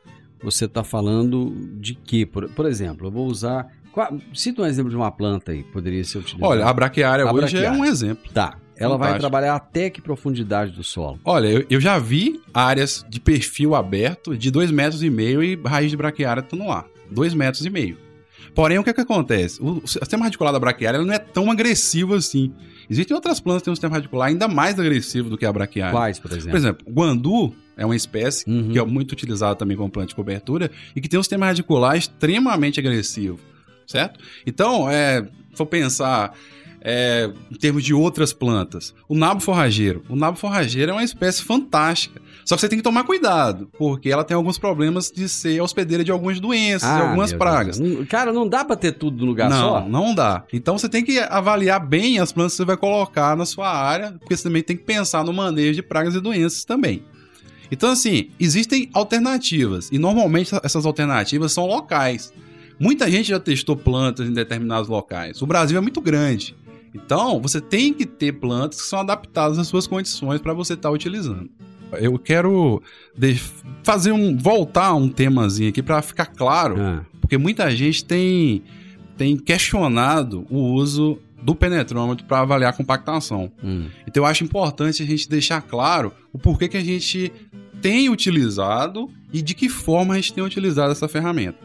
você 0.43 0.65
está 0.65 0.83
falando 0.83 1.55
de 1.79 1.95
quê? 1.95 2.27
Por, 2.27 2.49
por 2.51 2.67
exemplo, 2.67 3.07
eu 3.07 3.11
vou 3.13 3.29
usar. 3.29 3.71
Qual, 3.93 4.19
cita 4.35 4.63
um 4.63 4.67
exemplo 4.67 4.91
de 4.91 4.97
uma 4.97 5.11
planta 5.13 5.53
aí 5.53 5.63
que 5.63 5.71
poderia 5.71 6.03
ser 6.05 6.19
utilizada. 6.19 6.47
Olha, 6.51 6.67
a 6.67 6.73
braquiária 6.73 7.25
A 7.25 7.33
hoje 7.33 7.57
é 7.57 7.61
braquiária. 7.61 7.79
um 7.79 7.85
exemplo. 7.85 8.31
Tá. 8.33 8.57
Ela 8.75 8.97
vai 8.97 9.09
Fantástico. 9.11 9.21
trabalhar 9.21 9.55
até 9.55 9.91
que 9.91 10.01
profundidade 10.01 10.73
do 10.73 10.83
solo? 10.83 11.21
Olha, 11.25 11.47
eu, 11.47 11.65
eu 11.71 11.81
já 11.81 11.99
vi 11.99 12.41
áreas 12.53 13.05
de 13.09 13.21
perfil 13.21 13.75
aberto 13.75 14.37
de 14.37 14.51
2,5 14.51 14.73
metros 14.73 15.03
e 15.03 15.11
meio 15.11 15.43
e 15.43 15.55
raiz 15.65 15.91
de 15.91 15.97
braquiária 15.97 16.41
estando 16.41 16.67
lá. 16.67 16.85
2 17.11 17.35
metros 17.35 17.65
e 17.65 17.71
meio. 17.71 17.97
Porém, 18.55 18.79
o 18.79 18.85
que, 18.85 18.91
é 18.91 18.93
que 18.93 19.01
acontece? 19.01 19.63
O 19.63 19.87
sistema 19.87 20.25
radicular 20.25 20.53
da 20.53 20.59
braquiária 20.59 21.01
não 21.01 21.13
é 21.13 21.19
tão 21.19 21.51
agressivo 21.51 22.15
assim. 22.15 22.53
Existem 22.91 23.15
outras 23.15 23.41
plantas 23.41 23.61
que 23.63 23.65
têm 23.67 23.73
um 23.73 23.77
sistema 23.77 23.95
radicular 23.95 24.29
ainda 24.29 24.49
mais 24.49 24.79
agressivo 24.79 25.31
do 25.31 25.39
que 25.39 25.47
a 25.47 25.53
braquiária. 25.53 25.93
Quais, 25.93 26.19
por 26.19 26.31
exemplo? 26.33 26.51
Por 26.51 26.57
exemplo, 26.57 26.87
o 26.87 26.93
guandu 26.93 27.55
é 27.77 27.87
uma 27.87 27.97
espécie 27.97 28.49
Uhum. 28.51 28.71
que 28.71 28.79
é 28.79 28.85
muito 28.85 29.13
utilizada 29.13 29.55
também 29.55 29.77
como 29.77 29.89
planta 29.91 30.09
de 30.09 30.15
cobertura 30.15 30.71
e 30.95 31.01
que 31.01 31.09
tem 31.09 31.19
um 31.19 31.23
sistema 31.23 31.47
radicular 31.47 31.97
extremamente 31.97 32.79
agressivo, 32.81 33.39
certo? 33.93 34.19
Então, 34.47 34.91
é, 34.91 35.27
for 35.55 35.67
pensar 35.67 36.33
é, 36.85 37.31
em 37.51 37.55
termos 37.55 37.85
de 37.85 37.95
outras 37.95 38.33
plantas, 38.33 38.93
o 39.09 39.15
nabo 39.15 39.41
forrageiro. 39.41 40.03
O 40.09 40.17
nabo 40.17 40.37
forrageiro 40.37 40.91
é 40.91 40.95
uma 40.95 41.05
espécie 41.05 41.41
fantástica. 41.45 42.21
Só 42.45 42.57
que 42.57 42.61
você 42.61 42.69
tem 42.69 42.77
que 42.77 42.83
tomar 42.83 43.05
cuidado, 43.05 43.71
porque 43.79 44.11
ela 44.11 44.25
tem 44.25 44.35
alguns 44.35 44.59
problemas 44.59 45.09
de 45.13 45.29
ser 45.29 45.61
hospedeira 45.63 46.03
de 46.03 46.11
algumas 46.11 46.41
doenças, 46.41 46.93
de 46.93 47.01
algumas 47.03 47.33
Ah, 47.33 47.37
pragas. 47.39 47.79
Deus. 47.79 47.99
Não- 47.99 48.05
Cara, 48.07 48.33
não 48.33 48.49
dá 48.49 48.65
pra 48.65 48.75
ter 48.75 48.91
tudo 48.93 49.19
no 49.21 49.27
lugar 49.27 49.49
não, 49.49 49.61
só? 49.61 49.89
não 49.89 50.13
dá. 50.13 50.43
Então 50.53 50.77
você 50.77 50.89
tem 50.89 51.05
que 51.05 51.21
avaliar 51.21 51.79
bem 51.87 52.19
as 52.19 52.33
plantas 52.33 52.55
que 52.55 52.57
você 52.57 52.65
vai 52.65 52.77
colocar 52.77 53.37
na 53.37 53.47
sua 53.47 53.69
área, 53.73 54.17
porque 54.19 54.37
você 54.37 54.43
também 54.43 54.61
tem 54.65 54.77
que 54.77 54.83
pensar 54.83 55.23
no 55.25 55.33
manejo 55.33 55.75
de 55.77 55.83
pragas 55.85 56.17
e 56.17 56.21
doenças 56.21 56.65
também. 56.65 57.05
Então, 57.71 57.91
assim, 57.91 58.31
existem 58.41 58.91
alternativas, 58.93 59.89
e 59.93 59.99
normalmente 59.99 60.53
essas 60.65 60.85
alternativas 60.85 61.53
são 61.53 61.65
locais. 61.67 62.33
Muita 62.79 63.11
gente 63.11 63.29
já 63.29 63.39
testou 63.41 63.77
plantas 63.77 64.29
em 64.29 64.33
determinados 64.33 64.89
locais. 64.89 65.41
O 65.43 65.47
Brasil 65.47 65.79
é 65.79 65.81
muito 65.81 66.01
grande. 66.01 66.55
Então, 66.95 67.41
você 67.41 67.61
tem 67.61 67.93
que 67.95 68.05
ter 68.05 68.33
plantas 68.33 68.83
que 68.83 68.87
são 68.87 69.01
adaptadas 69.01 69.59
às 69.59 69.67
suas 69.67 69.87
condições 69.87 70.41
para 70.41 70.53
você 70.53 70.75
estar 70.75 70.91
utilizando. 70.91 71.49
Eu 72.01 72.19
quero 72.19 72.83
fazer 73.83 74.13
um 74.13 74.37
voltar 74.37 74.95
um 74.95 75.09
temazinho 75.09 75.69
aqui 75.69 75.83
para 75.83 76.01
ficar 76.01 76.27
claro 76.27 76.77
Ah, 76.81 77.05
porque 77.21 77.37
muita 77.37 77.71
gente 77.71 78.05
tem, 78.05 78.63
tem 79.17 79.37
questionado 79.37 80.47
o 80.51 80.59
uso 80.73 81.19
do 81.43 81.55
penetrômetro 81.55 82.25
para 82.25 82.41
avaliar 82.41 82.71
a 82.71 82.77
compactação. 82.77 83.51
hum. 83.63 83.89
Então 84.07 84.23
eu 84.23 84.27
acho 84.27 84.45
importante 84.45 85.03
a 85.03 85.07
gente 85.07 85.29
deixar 85.29 85.61
claro 85.61 86.13
o 86.33 86.39
porquê 86.39 86.69
que 86.69 86.77
a 86.77 86.85
gente 86.85 87.33
tem 87.83 88.09
utilizado 88.09 89.11
e 89.33 89.43
de 89.43 89.55
que 89.55 89.69
forma 89.69 90.15
a 90.15 90.17
gente 90.17 90.33
tem 90.33 90.45
utilizado 90.45 90.93
essa 90.93 91.09
ferramenta. 91.09 91.59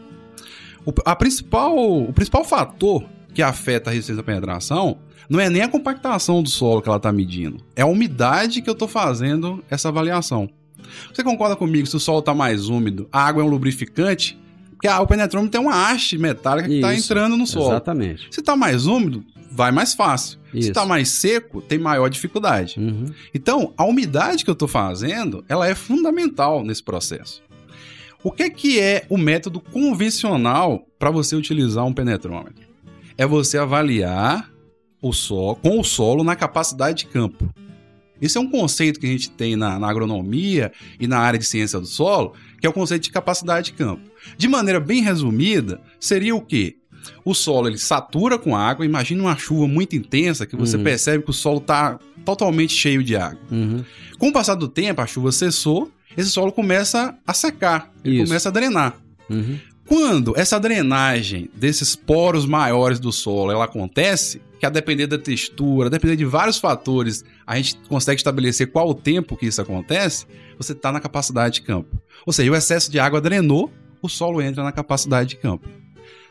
O, 0.84 0.92
a 1.04 1.14
principal, 1.14 1.76
o 1.76 2.12
principal 2.12 2.44
fator 2.44 3.04
que 3.34 3.42
afeta 3.42 3.90
a 3.90 3.92
resistência 3.92 4.20
à 4.20 4.24
penetração 4.24 4.98
não 5.28 5.38
é 5.38 5.50
nem 5.50 5.62
a 5.62 5.68
compactação 5.68 6.42
do 6.42 6.48
solo 6.48 6.80
que 6.80 6.88
ela 6.88 6.96
está 6.96 7.12
medindo, 7.12 7.62
é 7.76 7.82
a 7.82 7.86
umidade 7.86 8.62
que 8.62 8.70
eu 8.70 8.72
estou 8.72 8.88
fazendo 8.88 9.62
essa 9.68 9.88
avaliação. 9.88 10.48
Você 11.12 11.22
concorda 11.22 11.54
comigo 11.54 11.86
se 11.86 11.96
o 11.96 12.00
solo 12.00 12.20
está 12.20 12.32
mais 12.32 12.68
úmido, 12.68 13.08
a 13.12 13.26
água 13.26 13.42
é 13.42 13.46
um 13.46 13.48
lubrificante? 13.48 14.38
Porque 14.72 14.88
o 14.88 15.06
penetrômetro 15.06 15.50
tem 15.50 15.60
uma 15.60 15.90
haste 15.90 16.16
metálica 16.16 16.68
que 16.68 16.76
está 16.76 16.94
entrando 16.94 17.36
no 17.36 17.46
solo. 17.46 17.70
Exatamente. 17.70 18.28
Se 18.30 18.40
está 18.40 18.56
mais 18.56 18.86
úmido, 18.86 19.24
vai 19.50 19.72
mais 19.72 19.92
fácil. 19.92 20.38
Se 20.52 20.58
Isso. 20.58 20.68
está 20.70 20.86
mais 20.86 21.08
seco, 21.08 21.60
tem 21.60 21.78
maior 21.78 22.08
dificuldade. 22.08 22.76
Uhum. 22.78 23.06
Então, 23.34 23.74
a 23.76 23.84
umidade 23.84 24.44
que 24.44 24.50
eu 24.50 24.52
estou 24.52 24.68
fazendo, 24.68 25.44
ela 25.48 25.66
é 25.66 25.74
fundamental 25.74 26.64
nesse 26.64 26.82
processo. 26.82 27.42
O 28.22 28.32
que, 28.32 28.50
que 28.50 28.80
é 28.80 29.06
o 29.08 29.16
método 29.16 29.60
convencional 29.60 30.86
para 30.98 31.10
você 31.10 31.36
utilizar 31.36 31.84
um 31.84 31.92
penetrômetro? 31.92 32.66
É 33.16 33.26
você 33.26 33.58
avaliar 33.58 34.50
o 35.00 35.12
solo, 35.12 35.56
com 35.56 35.78
o 35.78 35.84
solo 35.84 36.24
na 36.24 36.34
capacidade 36.34 36.98
de 37.04 37.06
campo. 37.06 37.48
Esse 38.20 38.36
é 38.36 38.40
um 38.40 38.50
conceito 38.50 38.98
que 38.98 39.06
a 39.06 39.10
gente 39.10 39.30
tem 39.30 39.54
na, 39.54 39.78
na 39.78 39.88
agronomia 39.88 40.72
e 40.98 41.06
na 41.06 41.18
área 41.20 41.38
de 41.38 41.44
ciência 41.44 41.78
do 41.78 41.86
solo, 41.86 42.34
que 42.60 42.66
é 42.66 42.70
o 42.70 42.72
conceito 42.72 43.04
de 43.04 43.10
capacidade 43.12 43.66
de 43.66 43.72
campo. 43.74 44.02
De 44.36 44.48
maneira 44.48 44.80
bem 44.80 45.00
resumida, 45.02 45.80
seria 46.00 46.34
o 46.34 46.40
quê? 46.40 46.76
O 47.24 47.32
solo 47.32 47.68
ele 47.68 47.78
satura 47.78 48.36
com 48.36 48.56
água. 48.56 48.84
Imagina 48.84 49.22
uma 49.22 49.36
chuva 49.36 49.68
muito 49.68 49.94
intensa 49.94 50.44
que 50.46 50.56
você 50.56 50.76
Uhum. 50.76 50.82
percebe 50.82 51.22
que 51.22 51.30
o 51.30 51.32
solo 51.32 51.58
está 51.58 51.96
totalmente 52.24 52.72
cheio 52.74 53.04
de 53.04 53.14
água. 53.16 53.38
Uhum. 53.52 53.84
Com 54.18 54.28
o 54.28 54.32
passar 54.32 54.56
do 54.56 54.66
tempo, 54.66 55.00
a 55.00 55.06
chuva 55.06 55.30
cessou, 55.30 55.88
esse 56.18 56.30
solo 56.30 56.50
começa 56.50 57.16
a 57.24 57.32
secar, 57.32 57.92
ele 58.04 58.24
começa 58.24 58.48
a 58.48 58.52
drenar. 58.52 59.00
Uhum. 59.30 59.58
Quando 59.86 60.36
essa 60.36 60.58
drenagem 60.58 61.48
desses 61.54 61.94
poros 61.94 62.44
maiores 62.44 62.98
do 62.98 63.12
solo 63.12 63.52
ela 63.52 63.64
acontece, 63.64 64.42
que 64.58 64.66
a 64.66 64.68
depender 64.68 65.06
da 65.06 65.16
textura, 65.16 65.86
a 65.86 65.90
depender 65.90 66.16
de 66.16 66.24
vários 66.24 66.58
fatores, 66.58 67.24
a 67.46 67.56
gente 67.56 67.78
consegue 67.88 68.18
estabelecer 68.18 68.72
qual 68.72 68.88
o 68.88 68.94
tempo 68.94 69.36
que 69.36 69.46
isso 69.46 69.62
acontece, 69.62 70.26
você 70.58 70.72
está 70.72 70.90
na 70.90 71.00
capacidade 71.00 71.54
de 71.54 71.62
campo. 71.62 71.96
Ou 72.26 72.32
seja, 72.32 72.50
o 72.50 72.56
excesso 72.56 72.90
de 72.90 72.98
água 72.98 73.20
drenou, 73.20 73.72
o 74.02 74.08
solo 74.08 74.42
entra 74.42 74.64
na 74.64 74.72
capacidade 74.72 75.30
de 75.30 75.36
campo. 75.36 75.68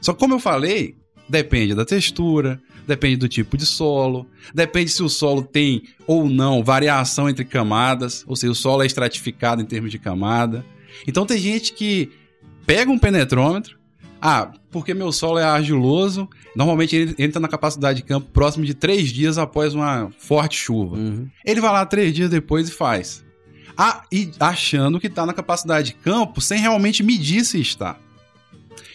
Só 0.02 0.12
que 0.12 0.20
como 0.20 0.34
eu 0.34 0.40
falei, 0.40 0.96
depende 1.30 1.76
da 1.76 1.86
textura, 1.86 2.62
depende 2.88 3.18
do 3.18 3.28
tipo 3.28 3.58
de 3.58 3.66
solo, 3.66 4.26
depende 4.54 4.90
se 4.90 5.04
o 5.04 5.10
solo 5.10 5.42
tem 5.44 5.84
ou 6.06 6.30
não 6.30 6.64
variação 6.64 7.30
entre 7.30 7.44
camadas, 7.44 8.24
ou 8.28 8.36
se 8.36 8.48
o 8.48 8.56
solo 8.56 8.84
é 8.84 8.86
estratificado 8.86 9.62
em 9.62 9.66
termos 9.66 9.92
de 9.92 10.00
camada. 10.00 10.66
Então 11.06 11.26
tem 11.26 11.38
gente 11.38 11.74
que 11.74 12.10
pega 12.66 12.90
um 12.90 12.98
penetrômetro, 12.98 13.78
ah, 14.22 14.52
porque 14.72 14.94
meu 14.94 15.12
solo 15.12 15.38
é 15.38 15.44
argiloso, 15.44 16.28
normalmente 16.56 16.96
ele 16.96 17.16
entra 17.20 17.40
na 17.40 17.48
capacidade 17.48 17.98
de 17.98 18.04
campo 18.04 18.30
próximo 18.32 18.66
de 18.66 18.74
três 18.74 19.10
dias 19.10 19.38
após 19.38 19.76
uma 19.76 20.12
forte 20.18 20.58
chuva. 20.58 20.98
Uhum. 20.98 21.28
Ele 21.46 21.62
vai 21.62 21.72
lá 21.72 21.86
três 21.86 22.14
dias 22.14 22.30
depois 22.30 22.68
e 22.68 22.72
faz. 22.72 23.24
Ah, 23.78 24.04
e 24.12 24.32
achando 24.40 25.00
que 25.00 25.06
está 25.06 25.24
na 25.24 25.34
capacidade 25.34 25.90
de 25.90 25.94
campo 25.94 26.42
sem 26.42 26.60
realmente 26.60 27.04
medir 27.04 27.46
se 27.46 27.62
está. 27.62 27.98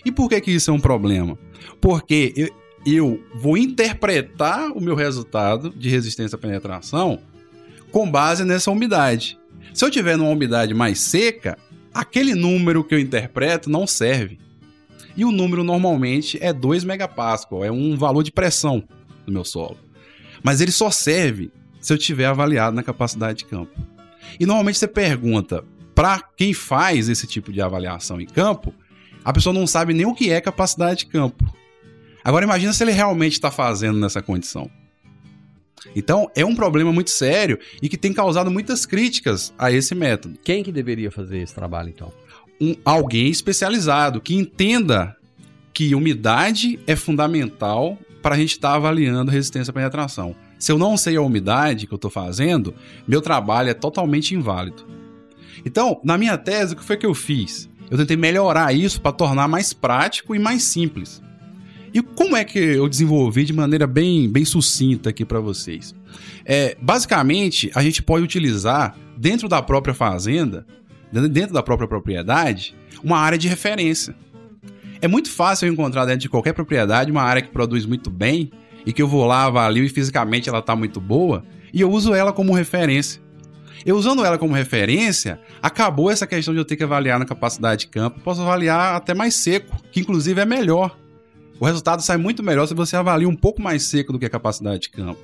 E 0.05 0.11
por 0.13 0.29
que, 0.29 0.41
que 0.41 0.51
isso 0.51 0.71
é 0.71 0.75
um 0.75 0.81
problema? 0.81 1.39
Porque 1.81 2.33
eu, 2.37 2.49
eu 2.85 3.25
vou 3.35 3.57
interpretar 3.57 4.71
o 4.73 4.81
meu 4.81 4.95
resultado 4.95 5.71
de 5.71 5.89
resistência 5.89 6.37
à 6.37 6.39
penetração 6.39 7.21
com 7.91 8.11
base 8.11 8.45
nessa 8.45 8.71
umidade. 8.71 9.39
Se 9.73 9.85
eu 9.85 9.91
tiver 9.91 10.17
numa 10.17 10.31
umidade 10.31 10.75
mais 10.75 11.01
seca, 11.01 11.57
aquele 11.93 12.35
número 12.35 12.83
que 12.83 12.95
eu 12.95 12.99
interpreto 12.99 13.71
não 13.71 13.87
serve. 13.87 14.39
E 15.17 15.25
o 15.25 15.31
número 15.31 15.63
normalmente 15.63 16.39
é 16.41 16.53
2 16.53 16.85
megapascal, 16.85 17.65
é 17.65 17.71
um 17.71 17.97
valor 17.97 18.23
de 18.23 18.33
pressão 18.33 18.83
do 19.27 19.33
meu 19.33 19.45
solo. 19.45 19.77
Mas 20.43 20.61
ele 20.61 20.73
só 20.73 20.91
serve 20.91 21.51
se 21.81 21.93
eu 21.93 21.99
tiver 21.99 22.27
avaliado 22.27 22.75
na 22.75 22.83
capacidade 22.83 23.39
de 23.39 23.45
campo. 23.45 23.79
E 24.41 24.47
normalmente 24.47 24.79
você 24.79 24.89
pergunta 24.89 25.65
para 25.95 26.21
quem 26.37 26.55
faz 26.55 27.09
esse 27.09 27.27
tipo 27.27 27.53
de 27.53 27.61
avaliação 27.61 28.21
em 28.21 28.27
campo, 28.27 28.75
a 29.25 29.33
pessoa 29.33 29.53
não 29.53 29.67
sabe 29.67 29.95
nem 29.95 30.07
o 30.07 30.15
que 30.15 30.31
é 30.31 30.41
capacidade 30.41 31.01
de 31.01 31.07
campo. 31.07 31.45
Agora 32.25 32.45
imagina 32.45 32.73
se 32.73 32.83
ele 32.83 32.93
realmente 32.93 33.33
está 33.33 33.51
fazendo 33.51 33.99
nessa 33.99 34.23
condição. 34.23 34.71
Então 35.97 36.31
é 36.35 36.45
um 36.45 36.55
problema 36.55 36.93
muito 36.93 37.11
sério 37.11 37.59
e 37.81 37.89
que 37.89 37.97
tem 37.97 38.13
causado 38.13 38.51
muitas 38.51 38.87
críticas 38.87 39.53
a 39.59 39.73
esse 39.73 39.95
método. 39.95 40.39
Quem 40.43 40.63
que 40.63 40.71
deveria 40.71 41.11
fazer 41.11 41.39
esse 41.39 41.55
trabalho 41.55 41.89
então? 41.89 42.13
Um, 42.61 42.77
alguém 42.85 43.29
especializado 43.29 44.21
que 44.21 44.37
entenda 44.37 45.17
que 45.75 45.95
umidade 45.95 46.79
é 46.87 46.95
fundamental 46.95 47.99
para 48.23 48.37
a 48.37 48.39
gente 48.39 48.53
estar 48.53 48.71
tá 48.71 48.77
avaliando 48.77 49.31
resistência 49.31 49.71
à 49.71 49.75
penetração. 49.75 50.37
Se 50.59 50.71
eu 50.71 50.79
não 50.79 50.97
sei 50.97 51.17
a 51.17 51.23
umidade 51.23 51.89
que 51.89 51.93
eu 51.93 51.97
estou 51.97 52.11
fazendo, 52.11 52.73
meu 53.07 53.21
trabalho 53.21 53.71
é 53.71 53.75
totalmente 53.75 54.33
inválido. 54.33 54.87
Então, 55.65 56.01
na 56.05 56.17
minha 56.17 56.39
tese, 56.39 56.75
o 56.75 56.77
que 56.77 56.85
foi 56.85 56.97
que 56.97 57.07
eu 57.07 57.15
fiz? 57.15 57.69
Eu 57.93 57.99
tentei 57.99 58.17
melhorar 58.17 58.75
isso 58.75 59.03
para 59.03 59.13
tornar 59.13 59.47
mais 59.47 59.75
prático 59.75 60.35
e 60.35 60.39
mais 60.39 60.63
simples. 60.63 61.23
E 61.93 62.01
como 62.01 62.35
é 62.35 62.43
que 62.43 62.59
eu 62.59 62.89
desenvolvi 62.89 63.45
de 63.45 63.53
maneira 63.53 63.87
bem, 63.87 64.31
bem 64.31 64.47
sucinta 64.47 65.11
aqui 65.11 65.27
para 65.27 65.41
vocês? 65.41 65.95
É, 66.43 66.75
basicamente, 66.81 67.71
a 67.75 67.83
gente 67.83 68.03
pode 68.03 68.25
utilizar 68.25 68.97
dentro 69.15 69.47
da 69.47 69.61
própria 69.61 69.93
fazenda, 69.93 70.67
dentro 71.13 71.53
da 71.53 71.63
própria 71.63 71.87
propriedade, 71.87 72.75
uma 73.05 73.19
área 73.19 73.37
de 73.37 73.47
referência. 73.47 74.15
É 75.03 75.07
muito 75.07 75.31
fácil 75.31 75.69
eu 75.69 75.73
encontrar 75.75 76.07
dentro 76.07 76.21
de 76.21 76.31
qualquer 76.31 76.55
propriedade 76.55 77.13
uma 77.13 77.23
área 77.23 77.43
que 77.43 77.51
produz 77.51 77.85
muito 77.85 78.09
bem 78.09 78.51
e 78.87 78.93
que 78.95 79.03
eu 79.03 79.07
vou 79.07 79.27
lá, 79.27 79.45
avalio 79.45 79.85
e 79.85 79.91
fisicamente 79.91 80.49
ela 80.49 80.61
está 80.61 80.75
muito 80.75 80.99
boa 80.99 81.45
e 81.71 81.83
eu 81.83 81.91
uso 81.91 82.15
ela 82.15 82.33
como 82.33 82.55
referência. 82.55 83.21
Eu 83.85 83.97
usando 83.97 84.25
ela 84.25 84.39
como 84.39 84.55
referência, 84.55 85.41
acabou 85.61 86.11
essa 86.11 86.27
questão 86.27 86.55
de 86.55 86.61
eu 86.61 86.65
ter 86.65 86.77
que 86.77 86.85
avaliar 86.85 87.19
na 87.19 87.25
capacidade 87.25 87.83
de 87.83 87.89
campo. 87.89 88.21
Posso 88.21 88.41
avaliar 88.43 88.95
até 88.95 89.15
mais 89.15 89.35
seco, 89.35 89.77
que 89.91 90.01
inclusive 90.01 90.41
é 90.41 90.45
melhor. 90.45 90.97
O 91.59 91.67
resultado 91.67 92.03
sai 92.03 92.17
muito 92.17 92.43
melhor 92.43 92.67
se 92.67 92.75
você 92.75 92.97
avalia 92.97 93.29
um 93.29 93.37
pouco 93.37 93.61
mais 93.61 93.85
seco 93.85 94.13
do 94.13 94.19
que 94.19 94.27
a 94.27 94.31
capacidade 94.31 94.83
de 94.83 94.91
campo. 94.91 95.21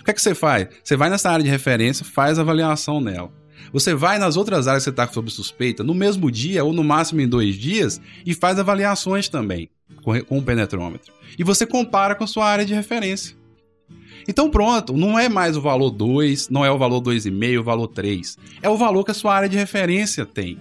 O 0.00 0.04
que 0.04 0.10
é 0.10 0.14
que 0.14 0.22
você 0.22 0.34
faz? 0.34 0.68
Você 0.82 0.96
vai 0.96 1.10
nessa 1.10 1.30
área 1.30 1.44
de 1.44 1.50
referência, 1.50 2.04
faz 2.04 2.38
a 2.38 2.42
avaliação 2.42 3.00
nela. 3.00 3.30
Você 3.72 3.94
vai 3.94 4.18
nas 4.18 4.36
outras 4.36 4.68
áreas 4.68 4.84
que 4.84 4.84
você 4.84 4.90
está 4.90 5.08
sob 5.08 5.30
suspeita, 5.30 5.82
no 5.82 5.94
mesmo 5.94 6.30
dia 6.30 6.64
ou 6.64 6.72
no 6.72 6.84
máximo 6.84 7.20
em 7.20 7.28
dois 7.28 7.56
dias, 7.56 8.00
e 8.24 8.32
faz 8.32 8.58
avaliações 8.58 9.28
também 9.28 9.68
com 10.02 10.38
o 10.38 10.42
penetrômetro. 10.42 11.12
E 11.38 11.42
você 11.42 11.66
compara 11.66 12.14
com 12.14 12.24
a 12.24 12.26
sua 12.26 12.46
área 12.46 12.64
de 12.64 12.72
referência. 12.74 13.36
Então 14.28 14.50
pronto, 14.50 14.92
não 14.92 15.18
é 15.18 15.28
mais 15.28 15.56
o 15.56 15.60
valor 15.60 15.90
2, 15.90 16.48
não 16.48 16.64
é 16.64 16.70
o 16.70 16.78
valor 16.78 17.00
2,5, 17.00 17.60
o 17.60 17.62
valor 17.62 17.88
3. 17.88 18.38
É 18.62 18.68
o 18.68 18.76
valor 18.76 19.04
que 19.04 19.10
a 19.10 19.14
sua 19.14 19.34
área 19.34 19.48
de 19.48 19.56
referência 19.56 20.26
tem. 20.26 20.58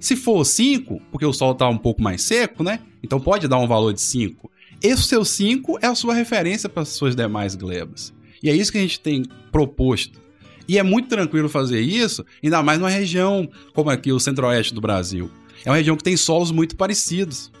Se 0.00 0.16
for 0.16 0.44
5, 0.44 1.00
porque 1.10 1.26
o 1.26 1.32
solo 1.32 1.52
está 1.52 1.68
um 1.68 1.78
pouco 1.78 2.02
mais 2.02 2.22
seco, 2.22 2.62
né? 2.62 2.80
Então 3.02 3.20
pode 3.20 3.46
dar 3.46 3.58
um 3.58 3.68
valor 3.68 3.92
de 3.92 4.00
5. 4.00 4.50
Esse 4.82 5.04
seu 5.04 5.24
5 5.24 5.78
é 5.80 5.86
a 5.86 5.94
sua 5.94 6.14
referência 6.14 6.68
para 6.68 6.82
as 6.82 6.88
suas 6.88 7.14
demais 7.14 7.54
glebas. 7.54 8.12
E 8.42 8.50
é 8.50 8.56
isso 8.56 8.72
que 8.72 8.78
a 8.78 8.80
gente 8.80 8.98
tem 8.98 9.24
proposto. 9.52 10.20
E 10.66 10.78
é 10.78 10.82
muito 10.82 11.08
tranquilo 11.08 11.48
fazer 11.48 11.80
isso, 11.80 12.24
ainda 12.42 12.62
mais 12.62 12.78
numa 12.78 12.90
região 12.90 13.48
como 13.74 13.90
aqui 13.90 14.12
o 14.12 14.18
centro-oeste 14.18 14.74
do 14.74 14.80
Brasil. 14.80 15.30
É 15.64 15.70
uma 15.70 15.76
região 15.76 15.96
que 15.96 16.02
tem 16.02 16.16
solos 16.16 16.50
muito 16.50 16.76
parecidos. 16.76 17.52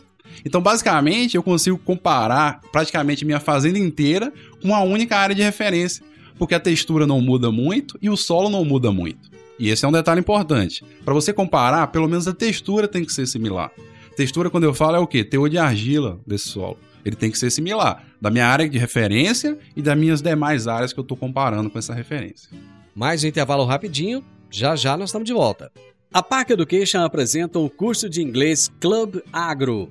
Então, 0.44 0.60
basicamente, 0.60 1.36
eu 1.36 1.42
consigo 1.42 1.78
comparar 1.78 2.60
praticamente 2.72 3.24
minha 3.24 3.38
fazenda 3.38 3.78
inteira 3.78 4.32
uma 4.62 4.80
única 4.80 5.16
área 5.16 5.34
de 5.34 5.42
referência, 5.42 6.04
porque 6.38 6.54
a 6.54 6.60
textura 6.60 7.06
não 7.06 7.20
muda 7.20 7.50
muito 7.50 7.98
e 8.00 8.08
o 8.08 8.16
solo 8.16 8.48
não 8.48 8.64
muda 8.64 8.90
muito. 8.90 9.30
E 9.58 9.68
esse 9.68 9.84
é 9.84 9.88
um 9.88 9.92
detalhe 9.92 10.20
importante. 10.20 10.84
Para 11.04 11.14
você 11.14 11.32
comparar, 11.32 11.86
pelo 11.88 12.08
menos 12.08 12.26
a 12.26 12.34
textura 12.34 12.88
tem 12.88 13.04
que 13.04 13.12
ser 13.12 13.26
similar. 13.26 13.70
Textura, 14.16 14.50
quando 14.50 14.64
eu 14.64 14.74
falo, 14.74 14.96
é 14.96 14.98
o 14.98 15.06
quê? 15.06 15.24
Teor 15.24 15.48
de 15.48 15.58
argila 15.58 16.20
desse 16.26 16.48
solo. 16.48 16.78
Ele 17.04 17.16
tem 17.16 17.30
que 17.30 17.38
ser 17.38 17.50
similar 17.50 18.04
da 18.20 18.30
minha 18.30 18.46
área 18.46 18.68
de 18.68 18.78
referência 18.78 19.58
e 19.76 19.82
das 19.82 19.96
minhas 19.96 20.22
demais 20.22 20.66
áreas 20.66 20.92
que 20.92 21.00
eu 21.00 21.02
estou 21.02 21.16
comparando 21.16 21.70
com 21.70 21.78
essa 21.78 21.94
referência. 21.94 22.48
Mais 22.94 23.24
um 23.24 23.26
intervalo 23.26 23.64
rapidinho, 23.64 24.24
já 24.50 24.76
já 24.76 24.96
nós 24.96 25.08
estamos 25.08 25.26
de 25.26 25.32
volta. 25.32 25.72
A 26.12 26.22
Park 26.22 26.50
Education 26.50 27.00
apresenta 27.00 27.58
o 27.58 27.70
curso 27.70 28.08
de 28.08 28.22
inglês 28.22 28.70
Club 28.80 29.20
Agro 29.32 29.90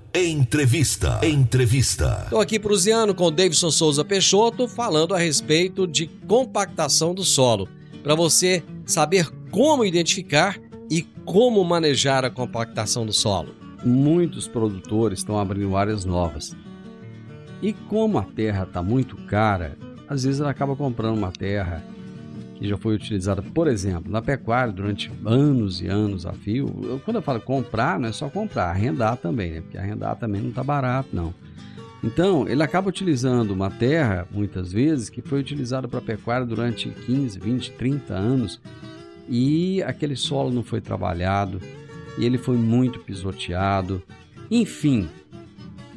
Entrevista. 0.13 1.21
Entrevista. 1.23 2.23
Estou 2.25 2.41
aqui 2.41 2.59
proseando 2.59 3.15
com 3.15 3.23
o 3.27 3.31
Davidson 3.31 3.71
Souza 3.71 4.03
Peixoto 4.03 4.67
falando 4.67 5.15
a 5.15 5.17
respeito 5.17 5.87
de 5.87 6.07
compactação 6.27 7.13
do 7.15 7.23
solo. 7.23 7.69
Para 8.03 8.13
você 8.13 8.61
saber 8.85 9.29
como 9.49 9.85
identificar 9.85 10.59
e 10.89 11.03
como 11.23 11.63
manejar 11.63 12.25
a 12.25 12.29
compactação 12.29 13.05
do 13.05 13.13
solo. 13.13 13.55
Muitos 13.85 14.49
produtores 14.49 15.19
estão 15.19 15.39
abrindo 15.39 15.77
áreas 15.77 16.03
novas. 16.03 16.53
E 17.61 17.71
como 17.71 18.17
a 18.17 18.23
terra 18.23 18.63
está 18.63 18.83
muito 18.83 19.15
cara, 19.27 19.77
às 20.09 20.23
vezes 20.23 20.41
ela 20.41 20.51
acaba 20.51 20.75
comprando 20.75 21.17
uma 21.17 21.31
terra 21.31 21.81
que 22.61 22.67
já 22.67 22.77
foi 22.77 22.93
utilizada, 22.93 23.41
por 23.41 23.67
exemplo, 23.67 24.11
na 24.11 24.21
pecuária 24.21 24.71
durante 24.71 25.11
anos 25.25 25.81
e 25.81 25.87
anos 25.87 26.27
a 26.27 26.33
fio. 26.33 26.67
Eu, 26.83 27.01
quando 27.03 27.15
eu 27.15 27.21
falo 27.23 27.41
comprar, 27.41 27.99
não 27.99 28.07
é 28.07 28.11
só 28.11 28.29
comprar, 28.29 28.69
arrendar 28.69 29.17
também, 29.17 29.53
né? 29.53 29.61
Porque 29.61 29.79
arrendar 29.79 30.15
também 30.17 30.41
não 30.41 30.49
está 30.49 30.63
barato, 30.63 31.09
não. 31.11 31.33
Então, 32.03 32.47
ele 32.47 32.61
acaba 32.61 32.87
utilizando 32.87 33.49
uma 33.49 33.71
terra, 33.71 34.27
muitas 34.29 34.71
vezes, 34.71 35.09
que 35.09 35.23
foi 35.23 35.39
utilizada 35.39 35.87
para 35.87 36.01
pecuária 36.01 36.45
durante 36.45 36.87
15, 36.87 37.39
20, 37.39 37.71
30 37.71 38.13
anos 38.13 38.61
e 39.27 39.81
aquele 39.81 40.15
solo 40.15 40.51
não 40.51 40.61
foi 40.61 40.81
trabalhado 40.81 41.59
e 42.15 42.25
ele 42.25 42.37
foi 42.37 42.57
muito 42.57 42.99
pisoteado. 42.99 44.03
Enfim, 44.51 45.09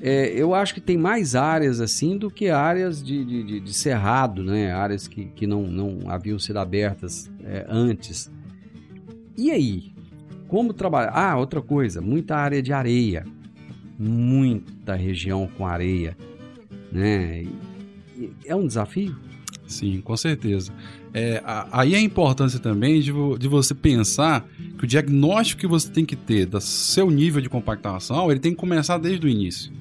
é, 0.04 0.28
eu 0.36 0.54
acho 0.54 0.74
que 0.74 0.80
tem 0.80 0.96
mais 0.96 1.34
áreas 1.34 1.80
assim 1.80 2.16
do 2.16 2.30
que 2.30 2.50
áreas 2.50 3.02
de, 3.02 3.24
de, 3.24 3.60
de 3.60 3.74
cerrado, 3.74 4.44
né? 4.44 4.72
áreas 4.72 5.08
que, 5.08 5.24
que 5.24 5.46
não, 5.46 5.62
não 5.62 6.10
haviam 6.10 6.38
sido 6.38 6.58
abertas 6.58 7.30
é, 7.42 7.66
antes. 7.68 8.30
E 9.36 9.50
aí? 9.50 9.92
Como 10.46 10.72
trabalhar? 10.72 11.12
Ah, 11.12 11.36
outra 11.36 11.60
coisa, 11.60 12.00
muita 12.00 12.36
área 12.36 12.62
de 12.62 12.72
areia 12.72 13.24
muita 13.98 14.94
região 14.94 15.48
com 15.56 15.66
areia, 15.66 16.16
né? 16.92 17.46
É 18.44 18.54
um 18.54 18.66
desafio? 18.66 19.16
Sim, 19.66 20.00
com 20.00 20.16
certeza. 20.16 20.72
É, 21.12 21.42
aí 21.72 21.94
a 21.94 22.00
importância 22.00 22.58
também 22.58 23.00
de, 23.00 23.12
de 23.38 23.48
você 23.48 23.74
pensar 23.74 24.46
que 24.76 24.84
o 24.84 24.86
diagnóstico 24.86 25.60
que 25.60 25.66
você 25.66 25.88
tem 25.88 26.04
que 26.04 26.16
ter 26.16 26.46
do 26.46 26.60
seu 26.60 27.10
nível 27.10 27.40
de 27.40 27.48
compactação, 27.48 28.30
ele 28.30 28.40
tem 28.40 28.52
que 28.52 28.58
começar 28.58 28.98
desde 28.98 29.26
o 29.26 29.28
início. 29.28 29.72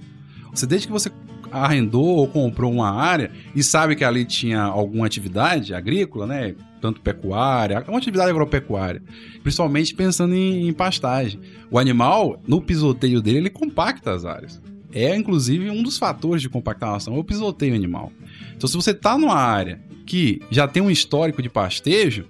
Você, 0.53 0.67
desde 0.67 0.87
que 0.87 0.93
você 0.93 1.11
arrendou 1.51 2.17
ou 2.17 2.27
comprou 2.27 2.71
uma 2.71 2.91
área 2.91 3.31
e 3.55 3.61
sabe 3.61 3.95
que 3.95 4.03
ali 4.03 4.25
tinha 4.25 4.61
alguma 4.61 5.05
atividade 5.05 5.73
agrícola, 5.73 6.25
né? 6.25 6.55
Tanto 6.81 6.99
pecuária, 6.99 7.83
uma 7.87 7.97
atividade 7.97 8.29
agropecuária, 8.29 9.01
principalmente 9.41 9.93
pensando 9.93 10.33
em, 10.35 10.67
em 10.67 10.73
pastagem. 10.73 11.39
O 11.71 11.79
animal, 11.79 12.41
no 12.45 12.61
pisoteio 12.61 13.21
dele, 13.21 13.37
ele 13.37 13.49
compacta 13.49 14.11
as 14.11 14.25
áreas. 14.25 14.61
É, 14.91 15.15
inclusive, 15.15 15.69
um 15.69 15.81
dos 15.81 15.97
fatores 15.97 16.41
de 16.41 16.49
compactação, 16.49 17.15
é 17.15 17.19
o 17.19 17.23
pisoteio 17.23 17.73
animal. 17.73 18.11
Então, 18.55 18.67
se 18.67 18.75
você 18.75 18.91
está 18.91 19.17
numa 19.17 19.35
área 19.35 19.81
que 20.05 20.41
já 20.51 20.67
tem 20.67 20.83
um 20.83 20.91
histórico 20.91 21.41
de 21.41 21.49
pastejo, 21.49 22.25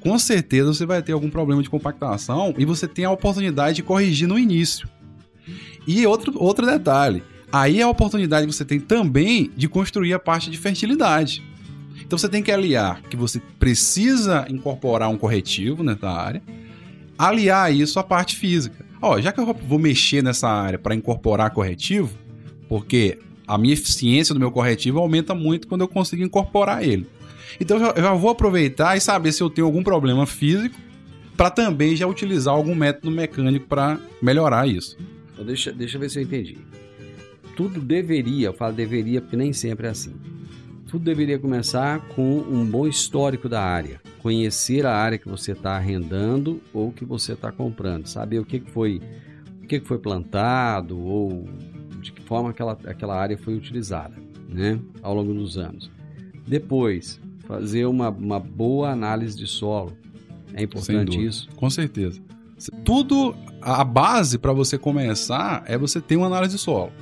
com 0.00 0.18
certeza 0.18 0.72
você 0.72 0.86
vai 0.86 1.02
ter 1.02 1.12
algum 1.12 1.28
problema 1.28 1.62
de 1.62 1.68
compactação 1.68 2.54
e 2.56 2.64
você 2.64 2.88
tem 2.88 3.04
a 3.04 3.10
oportunidade 3.10 3.76
de 3.76 3.82
corrigir 3.82 4.26
no 4.26 4.38
início. 4.38 4.88
E 5.86 6.04
outro, 6.06 6.32
outro 6.42 6.66
detalhe, 6.66 7.22
Aí 7.50 7.80
é 7.80 7.82
a 7.82 7.88
oportunidade 7.88 8.46
que 8.46 8.52
você 8.52 8.64
tem 8.64 8.80
também 8.80 9.50
de 9.56 9.68
construir 9.68 10.12
a 10.12 10.18
parte 10.18 10.50
de 10.50 10.58
fertilidade. 10.58 11.42
Então 12.04 12.18
você 12.18 12.28
tem 12.28 12.42
que 12.42 12.52
aliar 12.52 13.00
que 13.02 13.16
você 13.16 13.40
precisa 13.58 14.46
incorporar 14.48 15.08
um 15.08 15.16
corretivo 15.16 15.82
nessa 15.82 16.08
área, 16.08 16.42
aliar 17.18 17.74
isso 17.74 17.98
à 17.98 18.04
parte 18.04 18.36
física. 18.36 18.84
Ó, 19.00 19.20
já 19.20 19.32
que 19.32 19.40
eu 19.40 19.54
vou 19.54 19.78
mexer 19.78 20.22
nessa 20.22 20.48
área 20.48 20.78
para 20.78 20.94
incorporar 20.94 21.50
corretivo, 21.50 22.16
porque 22.68 23.18
a 23.46 23.56
minha 23.56 23.74
eficiência 23.74 24.34
do 24.34 24.40
meu 24.40 24.50
corretivo 24.50 24.98
aumenta 24.98 25.34
muito 25.34 25.68
quando 25.68 25.82
eu 25.82 25.88
consigo 25.88 26.22
incorporar 26.22 26.82
ele. 26.82 27.06
Então 27.60 27.78
eu 27.78 28.02
já 28.02 28.12
vou 28.14 28.30
aproveitar 28.30 28.96
e 28.96 29.00
saber 29.00 29.32
se 29.32 29.42
eu 29.42 29.48
tenho 29.48 29.66
algum 29.66 29.82
problema 29.82 30.26
físico 30.26 30.76
para 31.36 31.50
também 31.50 31.94
já 31.94 32.06
utilizar 32.06 32.54
algum 32.54 32.74
método 32.74 33.10
mecânico 33.10 33.66
para 33.66 33.98
melhorar 34.20 34.68
isso. 34.68 34.96
Então 35.32 35.44
deixa, 35.44 35.72
deixa 35.72 35.96
eu 35.96 36.00
ver 36.00 36.10
se 36.10 36.18
eu 36.18 36.22
entendi 36.22 36.58
tudo 37.56 37.80
deveria, 37.80 38.48
eu 38.48 38.52
falo 38.52 38.74
deveria 38.74 39.20
porque 39.20 39.36
nem 39.36 39.52
sempre 39.52 39.86
é 39.86 39.90
assim. 39.90 40.14
Tudo 40.86 41.04
deveria 41.04 41.38
começar 41.38 42.00
com 42.08 42.38
um 42.38 42.64
bom 42.64 42.86
histórico 42.86 43.48
da 43.48 43.62
área, 43.62 44.00
conhecer 44.22 44.86
a 44.86 44.94
área 44.94 45.18
que 45.18 45.28
você 45.28 45.52
está 45.52 45.74
arrendando 45.74 46.60
ou 46.72 46.92
que 46.92 47.04
você 47.04 47.32
está 47.32 47.50
comprando, 47.50 48.06
saber 48.06 48.38
o 48.38 48.44
que, 48.44 48.60
foi, 48.60 49.00
o 49.62 49.66
que 49.66 49.80
foi 49.80 49.98
plantado 49.98 51.00
ou 51.00 51.48
de 52.00 52.12
que 52.12 52.22
forma 52.22 52.50
aquela, 52.50 52.78
aquela 52.84 53.16
área 53.18 53.36
foi 53.36 53.54
utilizada, 53.54 54.14
né, 54.48 54.78
ao 55.02 55.14
longo 55.14 55.34
dos 55.34 55.58
anos. 55.58 55.90
Depois, 56.46 57.18
fazer 57.46 57.86
uma, 57.86 58.10
uma 58.10 58.38
boa 58.38 58.90
análise 58.90 59.36
de 59.36 59.46
solo. 59.46 59.96
É 60.54 60.62
importante 60.62 61.24
isso? 61.24 61.48
Com 61.56 61.68
certeza. 61.68 62.20
Tudo, 62.84 63.34
a 63.60 63.82
base 63.82 64.38
para 64.38 64.52
você 64.52 64.78
começar 64.78 65.64
é 65.66 65.76
você 65.76 66.00
ter 66.00 66.16
uma 66.16 66.26
análise 66.26 66.54
de 66.54 66.62
solo. 66.62 66.92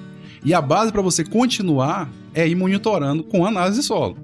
E 0.45 0.53
a 0.53 0.61
base 0.61 0.93
para 0.93 1.01
você 1.01 1.25
continuar 1.25 2.11
é 2.35 2.47
ir 2.47 2.55
monitorando 2.55 3.25
com 3.25 3.47
análise 3.47 3.81
de 3.81 3.87
solo. 3.87 4.19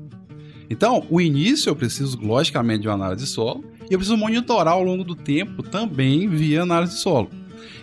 Então, 0.68 1.06
o 1.08 1.20
início 1.20 1.70
eu 1.70 1.76
preciso, 1.76 2.20
logicamente, 2.20 2.82
de 2.82 2.88
uma 2.88 2.94
análise 2.94 3.24
de 3.24 3.30
solo 3.30 3.64
e 3.88 3.94
eu 3.94 3.98
preciso 3.98 4.16
monitorar 4.16 4.74
ao 4.74 4.84
longo 4.84 5.02
do 5.02 5.16
tempo 5.16 5.62
também 5.62 6.28
via 6.28 6.62
análise 6.62 6.94
de 6.94 7.00
solo. 7.00 7.30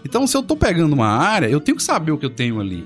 Então, 0.06 0.26
se 0.26 0.38
eu 0.38 0.42
estou 0.42 0.56
pegando 0.56 0.94
uma 0.94 1.08
área, 1.08 1.48
eu 1.48 1.60
tenho 1.60 1.76
que 1.76 1.84
saber 1.84 2.12
o 2.12 2.18
que 2.18 2.26
eu 2.26 2.30
tenho 2.30 2.62
ali. 2.62 2.86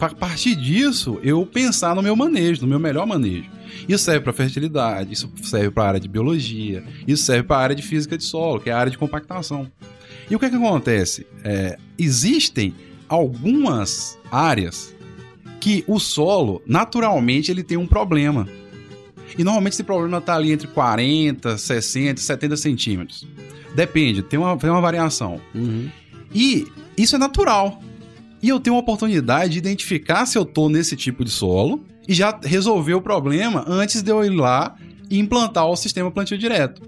A 0.00 0.08
partir 0.08 0.56
disso, 0.56 1.20
eu 1.22 1.44
pensar 1.44 1.94
no 1.94 2.02
meu 2.02 2.16
manejo, 2.16 2.62
no 2.62 2.68
meu 2.68 2.78
melhor 2.78 3.06
manejo. 3.06 3.50
Isso 3.88 4.04
serve 4.04 4.20
para 4.20 4.32
fertilidade, 4.32 5.12
isso 5.12 5.30
serve 5.42 5.70
para 5.70 5.84
a 5.84 5.88
área 5.88 6.00
de 6.00 6.08
biologia, 6.08 6.82
isso 7.06 7.24
serve 7.24 7.42
para 7.44 7.56
a 7.56 7.60
área 7.60 7.76
de 7.76 7.82
física 7.82 8.16
de 8.16 8.24
solo, 8.24 8.60
que 8.60 8.70
é 8.70 8.72
a 8.72 8.78
área 8.78 8.90
de 8.90 8.98
compactação. 8.98 9.70
E 10.30 10.34
o 10.34 10.38
que, 10.38 10.46
é 10.46 10.50
que 10.50 10.56
acontece? 10.56 11.26
É, 11.44 11.78
existem 11.98 12.74
algumas 13.08 14.18
áreas 14.30 14.94
que 15.60 15.84
o 15.86 15.98
solo, 15.98 16.62
naturalmente, 16.66 17.50
ele 17.50 17.62
tem 17.62 17.76
um 17.76 17.86
problema. 17.86 18.48
E 19.36 19.44
normalmente 19.44 19.74
esse 19.74 19.84
problema 19.84 20.18
está 20.18 20.36
ali 20.36 20.52
entre 20.52 20.66
40, 20.68 21.58
60, 21.58 22.20
70 22.20 22.56
centímetros. 22.56 23.26
Depende, 23.74 24.22
tem 24.22 24.38
uma, 24.38 24.56
tem 24.56 24.70
uma 24.70 24.80
variação. 24.80 25.40
Uhum. 25.54 25.88
E 26.34 26.66
isso 26.96 27.16
é 27.16 27.18
natural. 27.18 27.82
E 28.42 28.48
eu 28.48 28.60
tenho 28.60 28.74
uma 28.74 28.82
oportunidade 28.82 29.52
de 29.52 29.58
identificar 29.58 30.26
se 30.26 30.38
eu 30.38 30.42
estou 30.42 30.68
nesse 30.68 30.96
tipo 30.96 31.24
de 31.24 31.30
solo 31.30 31.84
e 32.06 32.14
já 32.14 32.38
resolver 32.42 32.94
o 32.94 33.02
problema 33.02 33.64
antes 33.66 34.02
de 34.02 34.10
eu 34.10 34.24
ir 34.24 34.30
lá 34.30 34.76
e 35.10 35.18
implantar 35.18 35.66
o 35.66 35.76
sistema 35.76 36.10
plantio 36.10 36.38
direto. 36.38 36.82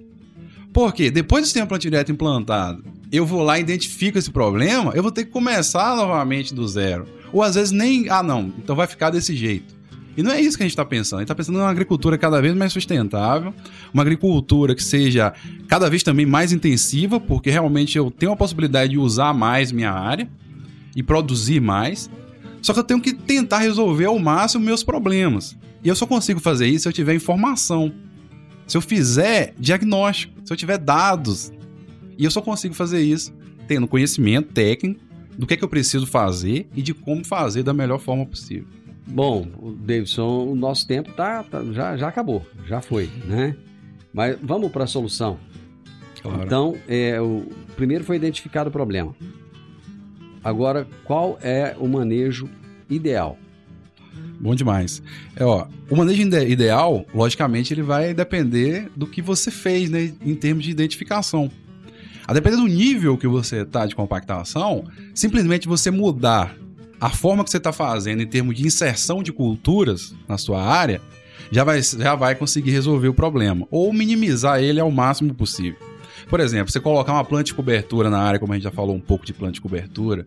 Porque 0.73 1.11
depois 1.11 1.43
do 1.43 1.47
sistema 1.47 1.67
plantio 1.67 1.91
direto 1.91 2.13
implantado 2.13 2.85
eu 3.17 3.27
vou 3.27 3.43
lá 3.43 3.59
e 3.59 3.63
identifico 3.63 4.19
esse 4.19 4.31
problema, 4.31 4.93
eu 4.95 5.03
vou 5.03 5.11
ter 5.11 5.25
que 5.25 5.31
começar 5.31 5.97
novamente 5.97 6.55
do 6.55 6.67
zero. 6.67 7.07
Ou 7.33 7.43
às 7.43 7.55
vezes 7.55 7.73
nem, 7.73 8.09
ah 8.09 8.23
não, 8.23 8.53
então 8.59 8.77
vai 8.77 8.87
ficar 8.87 9.11
desse 9.11 9.35
jeito. 9.35 9.81
E 10.17 10.23
não 10.23 10.33
é 10.33 10.41
isso 10.41 10.57
que 10.57 10.63
a 10.63 10.67
gente 10.67 10.73
está 10.73 10.85
pensando. 10.85 11.19
A 11.19 11.23
gente 11.23 11.27
está 11.27 11.35
pensando 11.35 11.59
em 11.59 11.63
uma 11.63 11.71
agricultura 11.71 12.19
cada 12.19 12.41
vez 12.41 12.55
mais 12.55 12.73
sustentável, 12.73 13.55
uma 13.93 14.03
agricultura 14.03 14.75
que 14.75 14.83
seja 14.83 15.33
cada 15.69 15.89
vez 15.89 16.03
também 16.03 16.27
mais 16.27 16.53
intensiva, 16.53 17.21
porque 17.21 17.51
realmente 17.51 17.97
eu 17.97 18.11
tenho 18.11 18.33
a 18.33 18.37
possibilidade 18.37 18.93
de 18.93 18.99
usar 18.99 19.33
mais 19.33 19.73
minha 19.73 19.93
área 19.93 20.29
e 20.95 21.03
produzir 21.03 21.61
mais. 21.61 22.11
Só 22.61 22.73
que 22.73 22.81
eu 22.81 22.85
tenho 22.85 23.01
que 23.01 23.15
tentar 23.15 23.59
resolver 23.59 24.07
ao 24.07 24.19
máximo 24.19 24.65
meus 24.65 24.83
problemas. 24.83 25.57
E 25.83 25.89
eu 25.89 25.95
só 25.95 26.07
consigo 26.07 26.41
fazer 26.41 26.67
isso 26.67 26.83
se 26.83 26.89
eu 26.89 26.93
tiver 26.93 27.15
informação. 27.15 27.93
Se 28.67 28.77
eu 28.77 28.83
fizer 28.83 29.55
diagnóstico, 29.59 30.35
se 30.45 30.53
eu 30.53 30.57
tiver 30.57 30.77
dados 30.77 31.53
e 32.21 32.25
eu 32.25 32.31
só 32.31 32.43
consigo 32.43 32.75
fazer 32.75 33.01
isso 33.01 33.33
tendo 33.67 33.89
conhecimento 33.89 34.53
técnico 34.53 35.01
do 35.39 35.47
que 35.47 35.55
é 35.55 35.57
que 35.57 35.65
eu 35.65 35.69
preciso 35.69 36.07
fazer 36.07 36.69
e 36.77 36.83
de 36.83 36.93
como 36.93 37.25
fazer 37.25 37.63
da 37.63 37.73
melhor 37.73 37.99
forma 37.99 38.27
possível. 38.27 38.67
Bom, 39.07 39.47
Davidson, 39.81 40.45
o 40.45 40.55
nosso 40.55 40.87
tempo 40.87 41.13
tá, 41.13 41.43
tá 41.43 41.65
já, 41.73 41.97
já 41.97 42.09
acabou, 42.09 42.47
já 42.67 42.83
foi, 42.83 43.09
né? 43.25 43.57
Mas 44.13 44.37
vamos 44.43 44.71
para 44.71 44.85
a 44.85 44.87
solução. 44.87 45.39
Claro. 46.21 46.43
Então, 46.45 46.77
é, 46.87 47.19
o 47.23 47.47
primeiro 47.75 48.05
foi 48.05 48.17
identificado 48.17 48.69
o 48.69 48.73
problema. 48.73 49.17
Agora, 50.45 50.87
qual 51.05 51.39
é 51.41 51.75
o 51.79 51.89
manejo 51.89 52.51
ideal? 52.91 53.39
Bom 54.39 54.55
demais. 54.55 55.03
É, 55.37 55.45
ó, 55.45 55.67
o 55.89 55.97
manejo 55.97 56.23
ideal, 56.23 57.07
logicamente, 57.15 57.73
ele 57.73 57.83
vai 57.83 58.13
depender 58.13 58.91
do 58.95 59.07
que 59.07 59.23
você 59.23 59.51
fez, 59.51 59.89
né, 59.89 60.13
em 60.21 60.35
termos 60.35 60.65
de 60.65 60.71
identificação. 60.71 61.51
A 62.31 62.33
depender 62.33 62.59
do 62.59 62.69
nível 62.69 63.19
que 63.19 63.27
você 63.27 63.65
tá 63.65 63.85
de 63.87 63.97
compactação, 63.97 64.85
simplesmente 65.13 65.67
você 65.67 65.91
mudar 65.91 66.55
a 67.01 67.11
forma 67.11 67.43
que 67.43 67.51
você 67.51 67.57
está 67.57 67.73
fazendo 67.73 68.23
em 68.23 68.27
termos 68.27 68.55
de 68.55 68.65
inserção 68.65 69.21
de 69.21 69.33
culturas 69.33 70.15
na 70.29 70.39
sua 70.39 70.63
área, 70.63 71.01
já 71.51 71.65
vai, 71.65 71.83
já 71.83 72.15
vai 72.15 72.37
conseguir 72.37 72.71
resolver 72.71 73.09
o 73.09 73.15
problema. 73.15 73.67
Ou 73.69 73.93
minimizar 73.93 74.63
ele 74.63 74.79
ao 74.79 74.93
máximo 74.93 75.35
possível. 75.35 75.77
Por 76.29 76.39
exemplo, 76.39 76.71
você 76.71 76.79
colocar 76.79 77.15
uma 77.15 77.25
planta 77.25 77.43
de 77.43 77.55
cobertura 77.55 78.09
na 78.09 78.21
área, 78.21 78.39
como 78.39 78.53
a 78.53 78.55
gente 78.55 78.63
já 78.63 78.71
falou 78.71 78.95
um 78.95 79.01
pouco 79.01 79.27
de 79.27 79.33
planta 79.33 79.55
de 79.55 79.61
cobertura, 79.61 80.25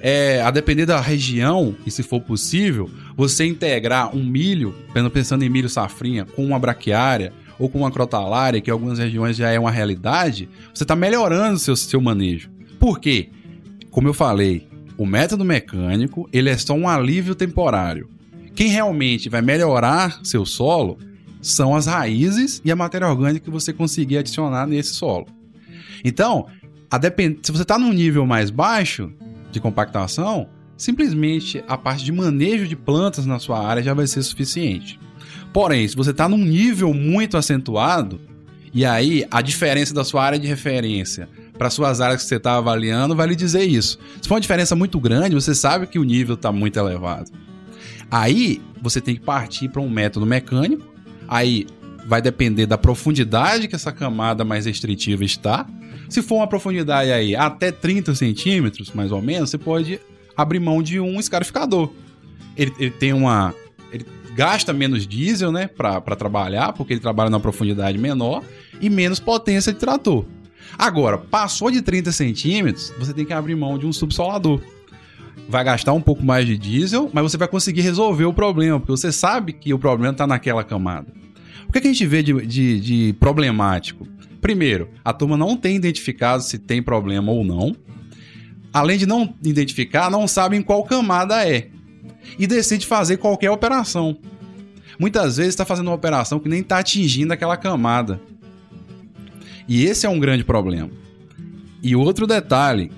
é, 0.00 0.42
a 0.42 0.50
depender 0.50 0.86
da 0.86 1.00
região, 1.00 1.76
e 1.86 1.90
se 1.92 2.02
for 2.02 2.20
possível, 2.20 2.90
você 3.16 3.44
integrar 3.44 4.12
um 4.12 4.24
milho, 4.24 4.74
pensando 5.12 5.44
em 5.44 5.48
milho 5.48 5.68
safrinha, 5.68 6.24
com 6.24 6.44
uma 6.44 6.58
braquiária, 6.58 7.32
ou 7.58 7.68
com 7.68 7.78
uma 7.78 7.90
crotalária, 7.90 8.60
que 8.60 8.70
em 8.70 8.72
algumas 8.72 8.98
regiões 8.98 9.36
já 9.36 9.50
é 9.50 9.58
uma 9.58 9.70
realidade, 9.70 10.48
você 10.72 10.84
está 10.84 10.96
melhorando 10.96 11.58
seu, 11.58 11.76
seu 11.76 12.00
manejo. 12.00 12.50
Por 12.78 13.00
quê? 13.00 13.30
Como 13.90 14.08
eu 14.08 14.14
falei, 14.14 14.68
o 14.96 15.06
método 15.06 15.44
mecânico 15.44 16.28
ele 16.32 16.50
é 16.50 16.56
só 16.56 16.74
um 16.74 16.88
alívio 16.88 17.34
temporário. 17.34 18.08
Quem 18.54 18.68
realmente 18.68 19.28
vai 19.28 19.42
melhorar 19.42 20.20
seu 20.22 20.46
solo 20.46 20.98
são 21.42 21.74
as 21.74 21.86
raízes 21.86 22.62
e 22.64 22.70
a 22.70 22.76
matéria 22.76 23.08
orgânica 23.08 23.44
que 23.44 23.50
você 23.50 23.72
conseguir 23.72 24.18
adicionar 24.18 24.66
nesse 24.66 24.94
solo. 24.94 25.26
Então, 26.04 26.46
depend... 27.00 27.38
se 27.42 27.50
você 27.50 27.62
está 27.62 27.78
num 27.78 27.92
nível 27.92 28.24
mais 28.26 28.50
baixo 28.50 29.12
de 29.50 29.60
compactação, 29.60 30.48
simplesmente 30.76 31.62
a 31.66 31.76
parte 31.76 32.04
de 32.04 32.12
manejo 32.12 32.66
de 32.66 32.76
plantas 32.76 33.26
na 33.26 33.38
sua 33.38 33.64
área 33.64 33.82
já 33.82 33.94
vai 33.94 34.06
ser 34.06 34.22
suficiente. 34.22 34.98
Porém, 35.54 35.86
se 35.86 35.94
você 35.94 36.10
está 36.10 36.28
num 36.28 36.36
nível 36.36 36.92
muito 36.92 37.36
acentuado, 37.36 38.20
e 38.72 38.84
aí 38.84 39.24
a 39.30 39.40
diferença 39.40 39.94
da 39.94 40.02
sua 40.02 40.24
área 40.24 40.36
de 40.36 40.48
referência 40.48 41.28
para 41.56 41.70
suas 41.70 42.00
áreas 42.00 42.24
que 42.24 42.28
você 42.28 42.34
está 42.34 42.56
avaliando 42.56 43.14
vai 43.14 43.28
lhe 43.28 43.36
dizer 43.36 43.62
isso. 43.62 43.96
Se 44.20 44.26
for 44.28 44.34
uma 44.34 44.40
diferença 44.40 44.74
muito 44.74 44.98
grande, 44.98 45.32
você 45.36 45.54
sabe 45.54 45.86
que 45.86 45.96
o 45.96 46.02
nível 46.02 46.34
está 46.34 46.50
muito 46.50 46.76
elevado. 46.76 47.30
Aí 48.10 48.60
você 48.82 49.00
tem 49.00 49.14
que 49.14 49.20
partir 49.20 49.68
para 49.68 49.80
um 49.80 49.88
método 49.88 50.26
mecânico. 50.26 50.92
Aí 51.28 51.68
vai 52.04 52.20
depender 52.20 52.66
da 52.66 52.76
profundidade 52.76 53.68
que 53.68 53.76
essa 53.76 53.92
camada 53.92 54.44
mais 54.44 54.66
restritiva 54.66 55.24
está. 55.24 55.68
Se 56.08 56.20
for 56.20 56.38
uma 56.38 56.48
profundidade 56.48 57.12
aí 57.12 57.36
até 57.36 57.70
30 57.70 58.12
centímetros, 58.16 58.90
mais 58.92 59.12
ou 59.12 59.22
menos, 59.22 59.50
você 59.50 59.58
pode 59.58 60.00
abrir 60.36 60.58
mão 60.58 60.82
de 60.82 60.98
um 60.98 61.20
escarificador. 61.20 61.92
Ele, 62.56 62.72
ele 62.76 62.90
tem 62.90 63.12
uma 63.12 63.54
gasta 64.34 64.72
menos 64.72 65.06
diesel, 65.06 65.52
né, 65.52 65.68
para 65.68 66.16
trabalhar, 66.16 66.72
porque 66.72 66.92
ele 66.92 67.00
trabalha 67.00 67.30
numa 67.30 67.40
profundidade 67.40 67.96
menor 67.96 68.42
e 68.80 68.90
menos 68.90 69.20
potência 69.20 69.72
de 69.72 69.78
trator. 69.78 70.24
Agora, 70.76 71.16
passou 71.16 71.70
de 71.70 71.80
30 71.80 72.10
centímetros, 72.10 72.92
você 72.98 73.12
tem 73.12 73.24
que 73.24 73.32
abrir 73.32 73.54
mão 73.54 73.78
de 73.78 73.86
um 73.86 73.92
subsolador. 73.92 74.60
Vai 75.48 75.62
gastar 75.62 75.92
um 75.92 76.00
pouco 76.00 76.24
mais 76.24 76.46
de 76.46 76.58
diesel, 76.58 77.08
mas 77.12 77.22
você 77.22 77.36
vai 77.36 77.46
conseguir 77.46 77.82
resolver 77.82 78.24
o 78.24 78.32
problema, 78.32 78.80
porque 78.80 78.90
você 78.90 79.12
sabe 79.12 79.52
que 79.52 79.72
o 79.72 79.78
problema 79.78 80.12
está 80.12 80.26
naquela 80.26 80.64
camada. 80.64 81.06
O 81.68 81.72
que, 81.72 81.78
é 81.78 81.80
que 81.80 81.88
a 81.88 81.92
gente 81.92 82.06
vê 82.06 82.22
de, 82.22 82.46
de, 82.46 82.80
de 82.80 83.12
problemático? 83.14 84.06
Primeiro, 84.40 84.88
a 85.04 85.12
turma 85.12 85.36
não 85.36 85.56
tem 85.56 85.76
identificado 85.76 86.42
se 86.42 86.58
tem 86.58 86.82
problema 86.82 87.30
ou 87.30 87.44
não. 87.44 87.74
Além 88.72 88.98
de 88.98 89.06
não 89.06 89.32
identificar, 89.44 90.10
não 90.10 90.26
sabe 90.26 90.56
em 90.56 90.62
qual 90.62 90.82
camada 90.84 91.46
é 91.48 91.68
e 92.38 92.46
decide 92.46 92.86
fazer 92.86 93.16
qualquer 93.16 93.50
operação. 93.50 94.16
Muitas 94.98 95.36
vezes 95.36 95.50
está 95.50 95.64
fazendo 95.64 95.88
uma 95.88 95.94
operação 95.94 96.38
que 96.38 96.48
nem 96.48 96.60
está 96.60 96.78
atingindo 96.78 97.32
aquela 97.32 97.56
camada. 97.56 98.20
E 99.68 99.84
esse 99.84 100.06
é 100.06 100.08
um 100.08 100.20
grande 100.20 100.44
problema. 100.44 100.90
E 101.82 101.96
outro 101.96 102.26
detalhe: 102.26 102.90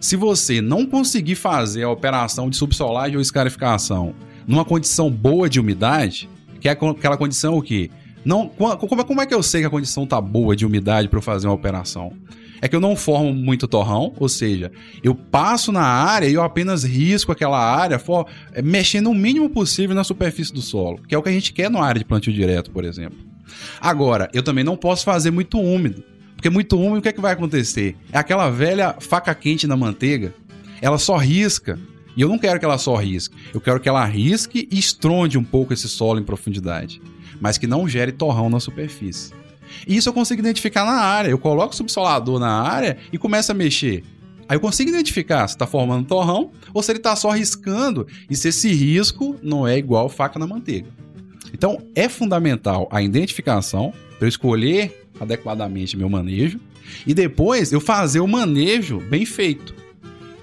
se 0.00 0.16
você 0.16 0.60
não 0.60 0.84
conseguir 0.84 1.34
fazer 1.34 1.84
a 1.84 1.90
operação 1.90 2.50
de 2.50 2.56
subsolagem 2.56 3.16
ou 3.16 3.22
escarificação 3.22 4.14
numa 4.46 4.64
condição 4.64 5.10
boa 5.10 5.48
de 5.48 5.58
umidade, 5.58 6.28
que 6.60 6.68
é 6.68 6.72
aquela 6.72 7.16
condição 7.16 7.56
o 7.56 7.62
quê? 7.62 7.90
Não, 8.24 8.48
como, 8.48 9.20
é 9.20 9.26
que 9.26 9.34
eu 9.34 9.42
sei 9.42 9.60
que 9.60 9.66
a 9.66 9.70
condição 9.70 10.04
está 10.04 10.20
boa 10.20 10.56
de 10.56 10.64
umidade 10.64 11.08
para 11.08 11.18
eu 11.18 11.22
fazer 11.22 11.46
uma 11.46 11.54
operação? 11.54 12.12
É 12.60 12.68
que 12.68 12.74
eu 12.74 12.80
não 12.80 12.96
formo 12.96 13.32
muito 13.32 13.68
torrão, 13.68 14.12
ou 14.18 14.28
seja, 14.28 14.70
eu 15.02 15.14
passo 15.14 15.72
na 15.72 15.82
área 15.82 16.26
e 16.26 16.34
eu 16.34 16.42
apenas 16.42 16.84
risco 16.84 17.32
aquela 17.32 17.58
área, 17.58 17.98
for, 17.98 18.26
é, 18.52 18.62
mexendo 18.62 19.10
o 19.10 19.14
mínimo 19.14 19.50
possível 19.50 19.94
na 19.94 20.04
superfície 20.04 20.52
do 20.52 20.62
solo, 20.62 21.00
que 21.06 21.14
é 21.14 21.18
o 21.18 21.22
que 21.22 21.28
a 21.28 21.32
gente 21.32 21.52
quer 21.52 21.70
numa 21.70 21.84
área 21.84 21.98
de 21.98 22.04
plantio 22.04 22.32
direto, 22.32 22.70
por 22.70 22.84
exemplo. 22.84 23.18
Agora, 23.80 24.30
eu 24.32 24.42
também 24.42 24.64
não 24.64 24.76
posso 24.76 25.04
fazer 25.04 25.30
muito 25.30 25.58
úmido, 25.60 26.02
porque 26.34 26.50
muito 26.50 26.78
úmido 26.78 26.98
o 26.98 27.02
que 27.02 27.08
é 27.08 27.12
que 27.12 27.20
vai 27.20 27.32
acontecer? 27.32 27.96
É 28.12 28.18
aquela 28.18 28.50
velha 28.50 28.96
faca 28.98 29.34
quente 29.34 29.66
na 29.66 29.76
manteiga, 29.76 30.34
ela 30.80 30.98
só 30.98 31.16
risca, 31.16 31.78
e 32.16 32.22
eu 32.22 32.28
não 32.28 32.38
quero 32.38 32.58
que 32.58 32.64
ela 32.64 32.78
só 32.78 32.94
risque, 32.96 33.34
eu 33.52 33.60
quero 33.60 33.80
que 33.80 33.88
ela 33.88 34.04
risque 34.04 34.68
e 34.70 34.78
estronde 34.78 35.36
um 35.36 35.44
pouco 35.44 35.72
esse 35.72 35.88
solo 35.88 36.20
em 36.20 36.24
profundidade, 36.24 37.00
mas 37.40 37.58
que 37.58 37.66
não 37.66 37.88
gere 37.88 38.12
torrão 38.12 38.48
na 38.48 38.60
superfície. 38.60 39.32
E 39.86 39.96
isso 39.96 40.08
eu 40.08 40.12
consigo 40.12 40.40
identificar 40.40 40.84
na 40.84 40.92
área. 40.92 41.30
Eu 41.30 41.38
coloco 41.38 41.72
o 41.72 41.76
subsolador 41.76 42.38
na 42.38 42.62
área 42.62 42.96
e 43.12 43.18
começo 43.18 43.52
a 43.52 43.54
mexer. 43.54 44.02
Aí 44.48 44.56
eu 44.56 44.60
consigo 44.60 44.90
identificar 44.90 45.48
se 45.48 45.54
está 45.54 45.66
formando 45.66 46.06
torrão 46.06 46.50
ou 46.72 46.82
se 46.82 46.92
ele 46.92 46.98
está 46.98 47.16
só 47.16 47.30
riscando 47.30 48.06
e 48.28 48.36
se 48.36 48.48
esse 48.48 48.72
risco 48.72 49.36
não 49.42 49.66
é 49.66 49.78
igual 49.78 50.08
faca 50.08 50.38
na 50.38 50.46
manteiga. 50.46 50.88
Então 51.52 51.78
é 51.94 52.08
fundamental 52.08 52.88
a 52.90 53.00
identificação 53.00 53.92
para 54.18 54.26
eu 54.26 54.28
escolher 54.28 55.06
adequadamente 55.18 55.96
meu 55.96 56.10
manejo 56.10 56.60
e 57.06 57.14
depois 57.14 57.72
eu 57.72 57.80
fazer 57.80 58.20
o 58.20 58.28
manejo 58.28 58.98
bem 59.00 59.24
feito. 59.24 59.74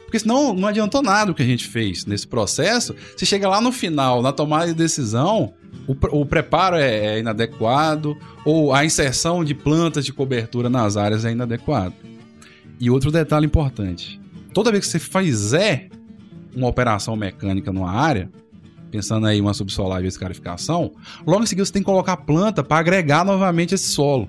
Porque 0.06 0.20
senão 0.20 0.54
não 0.54 0.68
adiantou 0.68 1.02
nada 1.02 1.32
o 1.32 1.36
que 1.36 1.44
a 1.44 1.46
gente 1.46 1.68
fez 1.68 2.06
nesse 2.06 2.28
processo. 2.28 2.96
Você 3.16 3.26
chega 3.26 3.48
lá 3.48 3.62
no 3.62 3.72
final, 3.72 4.22
na 4.22 4.34
tomada 4.34 4.68
de 4.68 4.74
decisão, 4.74 5.54
o, 5.88 6.22
o 6.22 6.26
preparo 6.26 6.76
é, 6.76 7.16
é, 7.16 7.20
inadequado 7.20 8.18
ou 8.46 8.74
a 8.74 8.86
inserção 8.86 9.44
de 9.44 9.54
plantas 9.54 10.06
de 10.06 10.14
cobertura 10.14 10.70
nas 10.70 10.98
áreas 10.98 11.26
é 11.26 11.32
inadequado. 11.32 11.94
E 12.80 12.90
outro 12.90 13.12
detalhe 13.12 13.46
importante: 13.46 14.20
toda 14.54 14.72
vez 14.72 14.86
que 14.86 14.92
você 14.92 15.00
fizer 15.00 15.90
uma 16.56 16.68
operação 16.68 17.16
mecânica 17.16 17.72
numa 17.72 17.92
área, 17.92 18.30
pensando 18.90 19.26
aí 19.26 19.40
uma 19.40 19.54
subsolagem 19.54 20.06
e 20.06 20.10
escarificação, 20.10 20.92
logo 21.26 21.44
em 21.44 21.48
seguida 21.48 21.66
você 21.66 21.74
tem 21.74 21.82
que 21.82 21.86
colocar 21.86 22.18
planta 22.18 22.64
para 22.64 22.78
agregar 22.78 23.24
novamente 23.24 23.76
esse 23.76 23.88
solo. 23.88 24.28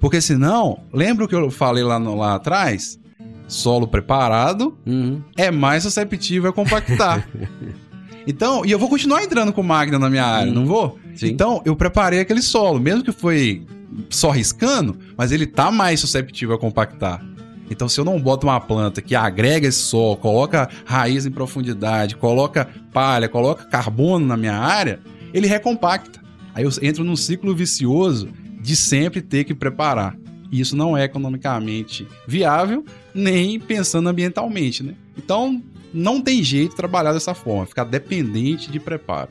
Porque 0.00 0.20
senão, 0.20 0.80
lembra 0.92 1.24
o 1.24 1.28
que 1.28 1.34
eu 1.34 1.50
falei 1.50 1.82
lá, 1.82 1.98
no, 1.98 2.14
lá 2.14 2.34
atrás? 2.34 3.00
Solo 3.46 3.86
preparado 3.86 4.76
uhum. 4.84 5.22
é 5.36 5.50
mais 5.50 5.82
susceptível 5.82 6.50
a 6.50 6.52
compactar. 6.52 7.28
Então, 8.26 8.64
e 8.64 8.70
eu 8.70 8.78
vou 8.78 8.88
continuar 8.88 9.22
entrando 9.22 9.52
com 9.52 9.62
máquina 9.62 9.98
na 9.98 10.08
minha 10.08 10.24
área, 10.24 10.50
hum, 10.50 10.54
não 10.54 10.66
vou? 10.66 10.98
Sim. 11.14 11.28
Então, 11.28 11.62
eu 11.64 11.76
preparei 11.76 12.20
aquele 12.20 12.42
solo, 12.42 12.80
mesmo 12.80 13.04
que 13.04 13.12
foi 13.12 13.62
só 14.10 14.30
riscando, 14.30 14.98
mas 15.16 15.30
ele 15.30 15.46
tá 15.46 15.70
mais 15.70 16.00
susceptível 16.00 16.54
a 16.54 16.58
compactar. 16.58 17.24
Então, 17.70 17.88
se 17.88 17.98
eu 17.98 18.04
não 18.04 18.20
boto 18.20 18.46
uma 18.46 18.60
planta 18.60 19.00
que 19.00 19.14
agrega 19.14 19.66
esse 19.68 19.78
solo, 19.78 20.16
coloca 20.16 20.68
raiz 20.84 21.26
em 21.26 21.30
profundidade, 21.30 22.16
coloca 22.16 22.68
palha, 22.92 23.28
coloca 23.28 23.64
carbono 23.64 24.26
na 24.26 24.36
minha 24.36 24.56
área, 24.56 25.00
ele 25.32 25.46
recompacta. 25.46 26.20
Aí 26.54 26.64
eu 26.64 26.70
entro 26.82 27.02
num 27.02 27.16
ciclo 27.16 27.54
vicioso 27.54 28.28
de 28.60 28.76
sempre 28.76 29.20
ter 29.20 29.44
que 29.44 29.54
preparar. 29.54 30.16
E 30.50 30.60
isso 30.60 30.76
não 30.76 30.96
é 30.96 31.04
economicamente 31.04 32.06
viável, 32.28 32.84
nem 33.14 33.58
pensando 33.58 34.08
ambientalmente, 34.08 34.82
né? 34.82 34.94
Então, 35.16 35.62
não 35.94 36.20
tem 36.20 36.42
jeito 36.42 36.74
trabalhar 36.74 37.12
dessa 37.12 37.34
forma, 37.34 37.64
ficar 37.64 37.84
dependente 37.84 38.70
de 38.70 38.80
preparo. 38.80 39.30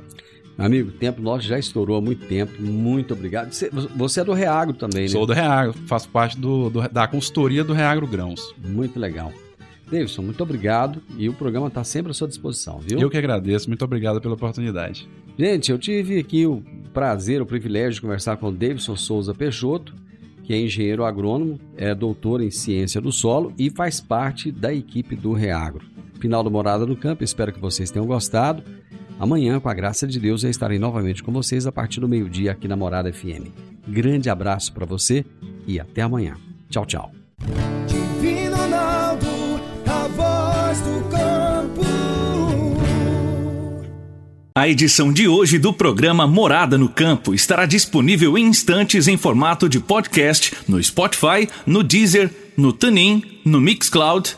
Amigo, 0.57 0.89
o 0.89 0.91
tempo 0.91 1.21
nosso 1.21 1.47
já 1.47 1.57
estourou 1.57 1.97
há 1.97 2.01
muito 2.01 2.25
tempo. 2.27 2.61
Muito 2.61 3.13
obrigado. 3.13 3.51
Você 3.95 4.21
é 4.21 4.23
do 4.23 4.33
Reagro 4.33 4.75
também, 4.75 5.03
né? 5.03 5.09
Sou 5.09 5.25
do 5.25 5.33
Reagro, 5.33 5.73
faço 5.87 6.07
parte 6.09 6.37
do, 6.37 6.69
do, 6.69 6.87
da 6.89 7.07
consultoria 7.07 7.63
do 7.63 7.73
Reagro 7.73 8.07
Grãos. 8.07 8.53
Muito 8.63 8.99
legal. 8.99 9.33
Davidson, 9.91 10.21
muito 10.21 10.41
obrigado 10.41 11.01
e 11.17 11.27
o 11.27 11.33
programa 11.33 11.67
está 11.67 11.83
sempre 11.83 12.11
à 12.11 12.13
sua 12.13 12.27
disposição, 12.27 12.79
viu? 12.79 12.99
Eu 12.99 13.09
que 13.09 13.17
agradeço, 13.17 13.67
muito 13.67 13.83
obrigado 13.83 14.21
pela 14.21 14.33
oportunidade. 14.33 15.07
Gente, 15.37 15.71
eu 15.71 15.77
tive 15.77 16.19
aqui 16.19 16.45
o 16.47 16.63
prazer, 16.93 17.41
o 17.41 17.45
privilégio 17.45 17.95
de 17.95 18.01
conversar 18.01 18.37
com 18.37 18.47
o 18.47 18.51
Davidson 18.51 18.95
Souza 18.95 19.33
Peixoto, 19.33 19.93
que 20.43 20.53
é 20.53 20.59
engenheiro 20.59 21.03
agrônomo, 21.03 21.59
é 21.75 21.93
doutor 21.93 22.41
em 22.41 22.49
ciência 22.49 23.01
do 23.01 23.11
solo 23.11 23.53
e 23.57 23.69
faz 23.69 23.99
parte 23.99 24.51
da 24.51 24.73
equipe 24.73 25.15
do 25.15 25.33
Reagro 25.33 25.92
final 26.23 26.41
do 26.41 26.49
Morada 26.49 26.85
no 26.85 26.95
Campo. 26.95 27.21
Espero 27.21 27.51
que 27.51 27.59
vocês 27.59 27.91
tenham 27.91 28.07
gostado. 28.07 28.63
Amanhã, 29.19 29.59
com 29.59 29.67
a 29.67 29.73
graça 29.73 30.07
de 30.07 30.17
Deus, 30.21 30.41
eu 30.41 30.49
estarei 30.49 30.79
novamente 30.79 31.21
com 31.21 31.33
vocês 31.33 31.67
a 31.67 31.71
partir 31.71 31.99
do 31.99 32.07
meio-dia 32.07 32.53
aqui 32.53 32.65
na 32.65 32.77
Morada 32.77 33.11
FM. 33.11 33.51
Grande 33.85 34.29
abraço 34.29 34.71
para 34.71 34.85
você 34.85 35.25
e 35.67 35.81
até 35.81 36.01
amanhã. 36.01 36.37
Tchau, 36.69 36.85
tchau. 36.85 37.11
Divino 37.85 38.55
Ronaldo, 38.55 39.27
a 39.85 40.07
voz 40.07 40.79
do 40.79 41.09
campo. 41.09 41.81
A 44.55 44.69
edição 44.69 45.11
de 45.11 45.27
hoje 45.27 45.59
do 45.59 45.73
programa 45.73 46.25
Morada 46.25 46.77
no 46.77 46.87
Campo 46.87 47.33
estará 47.33 47.65
disponível 47.65 48.37
em 48.37 48.45
instantes 48.45 49.09
em 49.09 49.17
formato 49.17 49.67
de 49.67 49.81
podcast 49.81 50.53
no 50.69 50.81
Spotify, 50.81 51.49
no 51.65 51.83
Deezer 51.83 52.31
no 52.55 52.71
TuneIn, 52.71 53.23
no 53.43 53.59
Mixcloud, 53.59 54.37